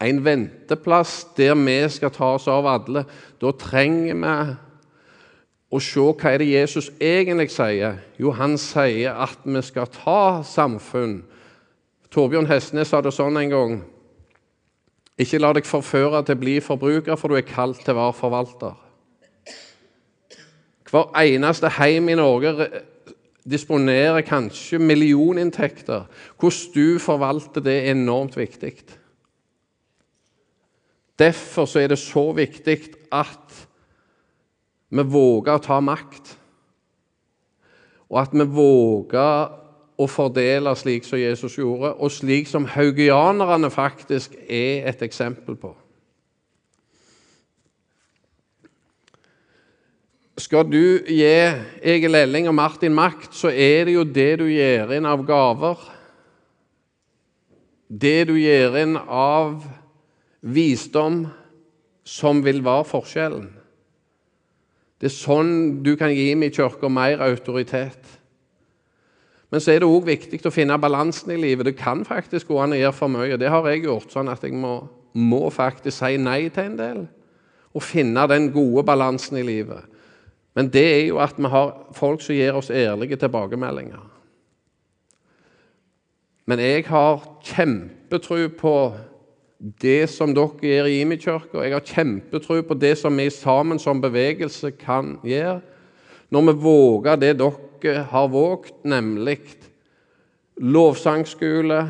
En 0.00 0.22
venteplass 0.24 1.26
der 1.36 1.54
vi 1.58 1.88
skal 1.90 2.14
ta 2.14 2.34
oss 2.36 2.46
av 2.48 2.66
alle. 2.66 3.04
Da 3.40 3.52
trenger 3.58 4.14
vi 4.14 4.34
å 5.68 5.80
se 5.82 6.00
hva 6.00 6.32
er 6.32 6.40
det 6.40 6.52
Jesus 6.52 6.90
egentlig 7.00 7.50
sier. 7.52 7.98
Jo, 8.18 8.32
han 8.32 8.56
sier 8.60 9.18
at 9.26 9.42
vi 9.44 9.62
skal 9.66 9.90
ta 9.92 10.42
samfunn. 10.46 11.20
Torbjørn 12.14 12.48
Hestnes 12.48 12.88
sa 12.88 13.02
det 13.04 13.12
sånn 13.12 13.36
en 13.36 13.52
gang. 13.52 13.78
Ikke 15.18 15.40
la 15.42 15.50
deg 15.52 15.66
forføre 15.66 16.22
til 16.24 16.38
å 16.38 16.40
bli 16.40 16.58
forbruker, 16.62 17.18
for 17.18 17.28
du 17.28 17.36
er 17.36 17.46
kalt 17.46 17.82
til 17.82 17.96
å 17.96 17.98
være 17.98 18.16
forvalter. 18.16 18.76
Hver 20.88 21.10
eneste 21.20 21.68
heim 21.76 22.08
i 22.08 22.16
Norge 22.16 22.68
disponerer 23.50 24.20
kanskje 24.26 24.78
millioninntekter. 24.78 26.06
Hvordan 26.38 26.74
du 26.74 26.98
forvalter 26.98 27.64
det, 27.64 27.76
er 27.76 27.94
enormt 27.96 28.36
viktig. 28.36 28.72
Derfor 31.18 31.78
er 31.78 31.88
det 31.88 31.98
så 31.98 32.32
viktig 32.32 32.78
at 33.12 33.64
vi 34.88 35.04
våger 35.04 35.58
å 35.58 35.62
ta 35.64 35.80
makt. 35.84 36.36
Og 38.08 38.20
at 38.22 38.32
vi 38.32 38.46
våger 38.46 39.56
å 39.98 40.06
fordele 40.06 40.72
slik 40.78 41.04
som 41.04 41.18
Jesus 41.18 41.58
gjorde, 41.58 41.96
og 41.98 42.12
slik 42.14 42.46
som 42.48 42.68
haugianerne 42.70 43.70
faktisk 43.70 44.36
er 44.46 44.86
et 44.88 45.02
eksempel 45.02 45.58
på. 45.58 45.74
Skal 50.38 50.68
du 50.70 51.02
gi 51.02 51.26
Egil 51.82 52.14
Elling 52.14 52.46
og 52.46 52.54
Martin 52.54 52.94
makt, 52.94 53.32
så 53.34 53.50
er 53.50 53.88
det 53.88 53.96
jo 53.96 54.04
det 54.06 54.36
du 54.38 54.46
gir 54.46 54.92
inn 54.94 55.08
av 55.08 55.24
gaver. 55.26 55.80
Det 57.88 58.28
du 58.28 58.36
gir 58.38 58.76
inn 58.78 58.94
av 58.98 59.64
visdom, 60.40 61.24
som 62.06 62.44
vil 62.44 62.62
være 62.64 62.86
forskjellen. 62.88 63.48
Det 64.98 65.10
er 65.10 65.14
sånn 65.14 65.52
du 65.84 65.92
kan 65.98 66.14
gi 66.14 66.30
min 66.38 66.54
kirke 66.54 66.88
mer 66.90 67.20
autoritet. 67.26 68.14
Men 69.50 69.62
så 69.64 69.74
er 69.74 69.82
det 69.82 69.90
òg 69.90 70.06
viktig 70.06 70.40
å 70.46 70.54
finne 70.54 70.78
balansen 70.80 71.34
i 71.34 71.40
livet. 71.40 71.66
Det 71.66 71.76
kan 71.80 72.04
faktisk 72.06 72.52
gå 72.52 72.62
an 72.62 72.76
å 72.76 72.78
gjøre 72.78 72.96
for 72.96 73.12
mye. 73.12 73.38
Det 73.40 73.50
har 73.50 73.66
jeg 73.72 73.86
gjort, 73.86 74.10
sånn 74.12 74.30
at 74.30 74.42
jeg 74.44 74.54
må, 74.54 74.80
må 75.18 75.46
faktisk 75.50 75.98
si 75.98 76.18
nei 76.20 76.44
til 76.52 76.70
en 76.70 76.80
del. 76.80 77.06
Og 77.74 77.84
finne 77.84 78.26
den 78.30 78.52
gode 78.54 78.86
balansen 78.86 79.40
i 79.40 79.46
livet. 79.46 79.97
Men 80.58 80.72
det 80.74 80.86
er 80.90 81.04
jo 81.06 81.20
at 81.22 81.36
vi 81.38 81.46
har 81.46 81.68
folk 81.94 82.22
som 82.24 82.34
gir 82.34 82.56
oss 82.58 82.70
ærlige 82.74 83.16
tilbakemeldinger. 83.16 84.00
Men 86.50 86.58
jeg 86.58 86.86
har 86.88 87.22
kjempetro 87.46 88.40
på 88.58 88.72
det 89.82 90.08
som 90.10 90.32
dere 90.34 90.58
gjør 90.58 90.88
i 90.90 90.96
Imi-kirka. 91.04 91.62
Jeg 91.62 91.76
har 91.76 91.84
kjempetro 91.86 92.56
på 92.66 92.74
det 92.74 92.96
som 92.98 93.14
vi 93.14 93.28
sammen 93.30 93.78
som 93.78 94.02
bevegelse 94.02 94.72
kan 94.80 95.20
gjøre. 95.22 95.60
Når 96.30 96.46
vi 96.48 96.56
våger 96.64 97.16
det 97.22 97.36
dere 97.38 98.02
har 98.10 98.26
våget, 98.28 98.72
nemlig 98.82 99.38
lovsangskole, 100.56 101.84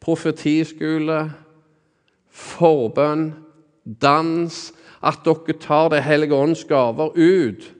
profetiskole, 0.00 1.18
forbønn, 2.30 3.34
dans 3.84 4.72
At 5.04 5.24
dere 5.24 5.58
tar 5.60 5.90
Det 5.92 6.02
hellige 6.02 6.34
ånds 6.34 6.64
gaver 6.64 7.12
ut. 7.14 7.72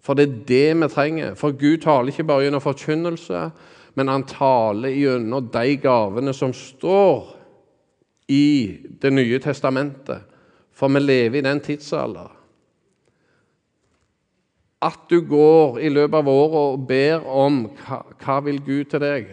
For 0.00 0.14
det 0.14 0.28
er 0.28 0.44
det 0.48 0.76
vi 0.80 0.88
trenger. 0.88 1.34
For 1.34 1.52
Gud 1.52 1.82
taler 1.82 2.12
ikke 2.12 2.24
bare 2.24 2.46
gjennom 2.46 2.62
forkynnelse, 2.62 3.50
men 3.94 4.08
han 4.08 4.24
taler 4.24 4.94
gjennom 4.94 5.50
de 5.52 5.76
gavene 5.76 6.32
som 6.32 6.52
står 6.52 7.34
i 8.28 8.78
Det 9.02 9.12
nye 9.12 9.38
testamentet. 9.38 10.24
For 10.72 10.88
vi 10.88 11.00
lever 11.00 11.38
i 11.38 11.46
den 11.46 11.60
tidsalder 11.60 12.36
at 14.86 15.08
du 15.10 15.20
går 15.24 15.78
i 15.80 15.88
løpet 15.88 16.18
av 16.18 16.28
året 16.28 16.56
og 16.60 16.86
ber 16.88 17.24
om 17.26 17.62
hva, 17.80 18.02
hva 18.20 18.38
vil 18.44 18.60
Gud 18.64 18.90
til 18.92 19.02
deg, 19.02 19.30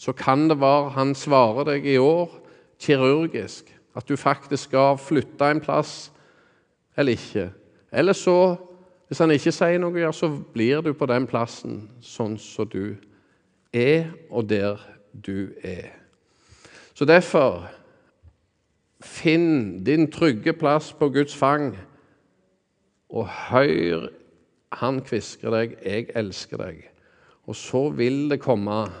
så 0.00 0.12
kan 0.16 0.46
det 0.50 0.60
være 0.60 0.94
han 0.96 1.14
svarer 1.16 1.66
deg 1.72 1.86
i 1.88 1.96
år 2.00 2.32
kirurgisk. 2.80 3.69
At 3.96 4.08
du 4.08 4.16
faktisk 4.16 4.70
skal 4.70 4.98
flytte 4.98 5.50
en 5.50 5.60
plass 5.60 6.12
eller 6.96 7.12
ikke. 7.12 7.50
Eller 7.92 8.12
så, 8.12 8.56
hvis 9.08 9.18
han 9.18 9.30
ikke 9.34 9.52
sier 9.52 9.80
noe, 9.82 10.12
så 10.12 10.30
blir 10.54 10.82
du 10.84 10.92
på 10.94 11.08
den 11.10 11.26
plassen 11.26 11.82
sånn 12.04 12.36
som 12.38 12.68
du 12.70 12.94
er, 13.72 14.10
og 14.30 14.48
der 14.50 14.78
du 15.12 15.50
er. 15.62 15.90
Så 16.94 17.04
derfor 17.08 17.66
Finn 19.00 19.80
din 19.84 20.10
trygge 20.12 20.52
plass 20.52 20.90
på 20.92 21.08
Guds 21.08 21.32
fang, 21.32 21.72
og 23.08 23.30
hør 23.48 24.10
han 24.76 25.00
kvisker 25.00 25.50
deg 25.50 25.76
'Jeg 25.80 26.10
elsker 26.14 26.56
deg'. 26.56 26.84
Og 27.48 27.56
så 27.56 27.88
vil 27.88 28.28
det 28.30 28.40
komme 28.40 28.92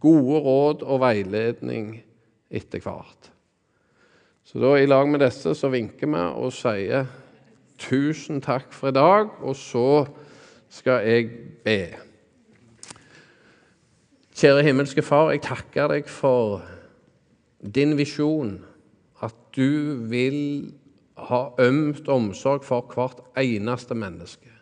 gode 0.00 0.38
råd 0.40 0.82
og 0.82 1.00
veiledning 1.00 2.02
etter 2.50 2.80
hvert. 2.80 3.32
Så 4.46 4.60
da 4.62 4.76
i 4.78 4.86
lag 4.86 5.08
med 5.10 5.24
disse 5.24 5.56
så 5.58 5.68
vinker 5.72 6.06
vi 6.06 6.22
og 6.38 6.52
sier 6.54 7.08
tusen 7.82 8.38
takk 8.40 8.70
for 8.70 8.92
i 8.92 8.94
dag, 8.94 9.32
og 9.42 9.56
så 9.58 10.06
skal 10.70 11.02
jeg 11.02 11.32
be. 11.64 11.80
Kjære 14.36 14.62
himmelske 14.68 15.02
Far, 15.02 15.32
jeg 15.34 15.42
takker 15.42 15.90
deg 15.90 16.10
for 16.12 16.60
din 17.58 17.96
visjon. 17.98 18.60
At 19.24 19.34
du 19.56 19.96
vil 20.12 20.74
ha 21.16 21.48
ømt 21.58 22.08
omsorg 22.12 22.62
for 22.64 22.86
hvert 22.94 23.24
eneste 23.40 23.96
menneske. 23.98 24.52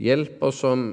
Hjelp 0.00 0.42
oss 0.42 0.62
som 0.64 0.88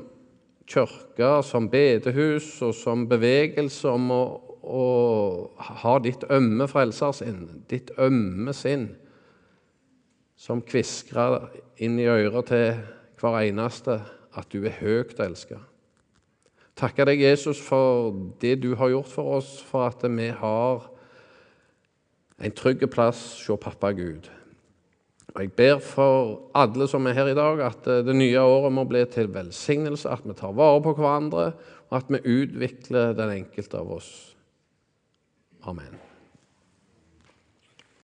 kirke, 0.68 1.32
som 1.46 1.70
bedehus 1.72 2.62
og 2.62 2.76
som 2.76 3.08
bevegelse 3.10 3.90
om 3.90 4.12
å, 4.12 4.24
å 4.66 5.52
ha 5.82 5.96
ditt 6.02 6.26
ømme 6.34 6.68
frelsersinn, 6.70 7.64
ditt 7.70 7.92
ømme 8.02 8.54
sinn, 8.54 8.90
som 10.36 10.64
kviskrer 10.66 11.48
inn 11.82 12.00
i 12.02 12.10
øret 12.10 12.52
til 12.52 12.82
hver 13.22 13.40
eneste 13.46 14.02
at 14.36 14.52
du 14.52 14.66
er 14.66 14.76
høyt 14.82 15.20
elska. 15.24 15.62
Takke 16.76 17.06
deg, 17.08 17.22
Jesus, 17.24 17.62
for 17.64 18.12
det 18.42 18.58
du 18.66 18.74
har 18.76 18.92
gjort 18.92 19.12
for 19.14 19.38
oss, 19.38 19.62
for 19.64 19.88
at 19.88 20.02
vi 20.12 20.28
har 20.36 20.90
en 22.36 22.52
trygg 22.52 22.84
plass 22.92 23.22
hos 23.48 23.62
pappa 23.64 23.94
Gud. 23.96 24.28
Og 25.36 25.42
Jeg 25.42 25.52
ber 25.56 25.80
for 25.84 26.52
alle 26.56 26.88
som 26.88 27.08
er 27.08 27.16
her 27.16 27.32
i 27.32 27.38
dag, 27.38 27.64
at 27.64 27.88
det 28.08 28.16
nye 28.16 28.44
året 28.44 28.76
må 28.76 28.84
bli 28.88 29.06
til 29.12 29.32
velsignelse, 29.32 30.12
at 30.12 30.28
vi 30.28 30.36
tar 30.36 30.56
vare 30.56 30.84
på 30.84 30.94
hverandre, 30.96 31.50
og 31.90 31.98
at 31.98 32.12
vi 32.12 32.24
utvikler 32.44 33.16
den 33.16 33.34
enkelte 33.40 33.80
av 33.80 33.92
oss. 33.98 34.35
Amen. 35.66 36.05